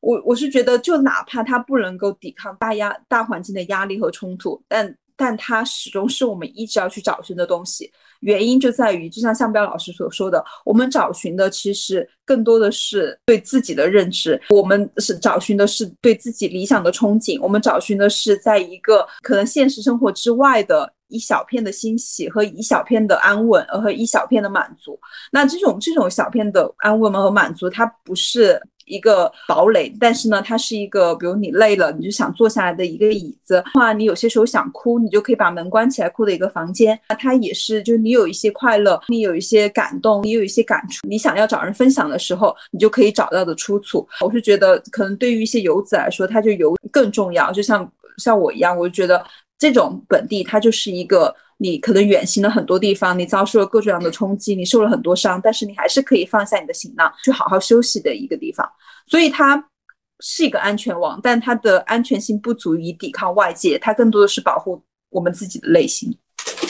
[0.00, 7.90] 我我是觉得，就哪怕它不能够抵抗大压大环境的压力和冲突，但但它始终是我们一直要去找寻的东西，
[8.20, 24.98] 原因就在于，就像向彪老师所说的，我们找寻的其实更多的是对自己的认知，我们是找寻的是对自己理想的憧憬，我们找寻的是在一个可能现实生活之外的一小片的欣喜和一小片的安稳，和一小片的满足。
[25.32, 28.60] 那这种这种小片的安稳和满足，它不是。
[28.86, 33.62] 一个堡垒，但是呢，它是一个，比如你累了，你就想坐下来的一个椅子。
[33.74, 36.98] 话你有些时候想哭，你就可以把门关起来哭的一个房间。
[37.08, 44.06] 那它也是，就是你有一些快乐，你有一些感动，你有一些感触，你想要找人分享的时候，你就可以找到的出处。
[44.24, 47.52] 我是觉得，可能对于一些游子来说，它就游更重要。
[47.52, 49.24] 就像像我一样，我就觉得
[49.58, 51.34] 这种本地，它就是一个。
[51.58, 58.68] 你可能远行了很多地方，你遭受了各种各样的冲击，你受了很多伤，但是你还是可以放下你的行囊，去好好休息的一个地方。
[59.06, 59.62] 所以它
[60.20, 66.16] 是一个安全网，但它的安全性不足以抵抗外界，它更多的是保护我们自己的内心。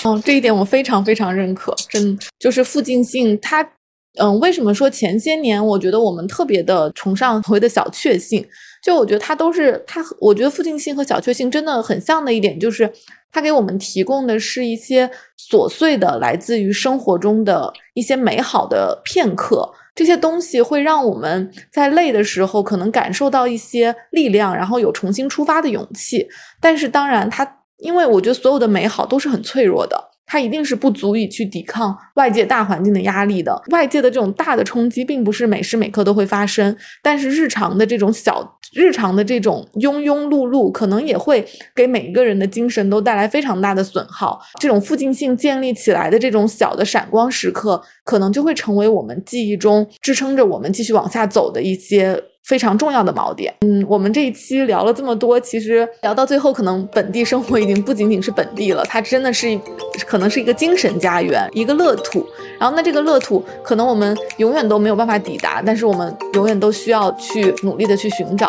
[0.05, 1.75] 嗯，这一点我非常非常认可。
[1.89, 3.69] 真就是附近性，它，
[4.17, 8.47] 嗯，为什么说前些年我觉得我们特别的崇尚所谓的小确幸？
[8.83, 12.93] 就我觉得它都是它，我觉得附近性和小确幸真的很像的一点就是。
[13.33, 26.27] 它给我们提供的是一些琐碎的、来自于生活中的一些美好的片刻，这些东西会让我们在累的时候可能感受到一些力量，然后有重新出发的勇气。
[26.63, 27.47] 但是，当然，它
[27.77, 30.03] 因为我觉得所有的美好都是很脆弱的。
[30.27, 33.63] 它一定是不足以去抵抗外界大环境的压力的。
[33.71, 44.41] 外界的这种大的冲击，并不是每时每刻都会发生，但是日常的这种小、日常的这种庸庸碌碌，可能也会给每一个人的精神都带来非常大的损耗。
[44.61, 52.21] 这种附近性建立起来的这种小的闪光时刻，可能就会成为我们记忆中支撑着我们继续往下走的一些。
[52.47, 53.53] 非常重要的锚点。
[53.63, 59.59] 嗯，我们这一期聊了这么多，其实聊到最后，可能本地生活已经不仅仅是本地了，它真的是
[60.07, 62.25] 可能是一个精神家园，一个乐土。
[62.59, 68.49] 然后，那这个乐土，可能我们永远都没有办法抵达，但是我们永远都需要去努力的去寻找。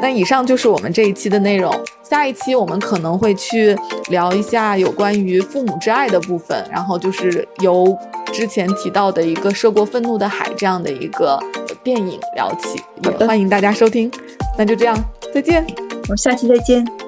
[0.00, 1.72] 那以上就是我们这一期的内容。
[2.02, 3.76] 下一期我们可能会去
[4.08, 7.96] 聊一下有关于父母之爱的部分，然后就是由
[8.32, 11.38] 之前提到的一个涉过愤怒的海这样的一个
[11.82, 14.10] 电影聊起，也欢迎大家收听。
[14.56, 14.96] 那就这样，
[15.34, 15.66] 再见，
[16.04, 17.07] 我们下期再见。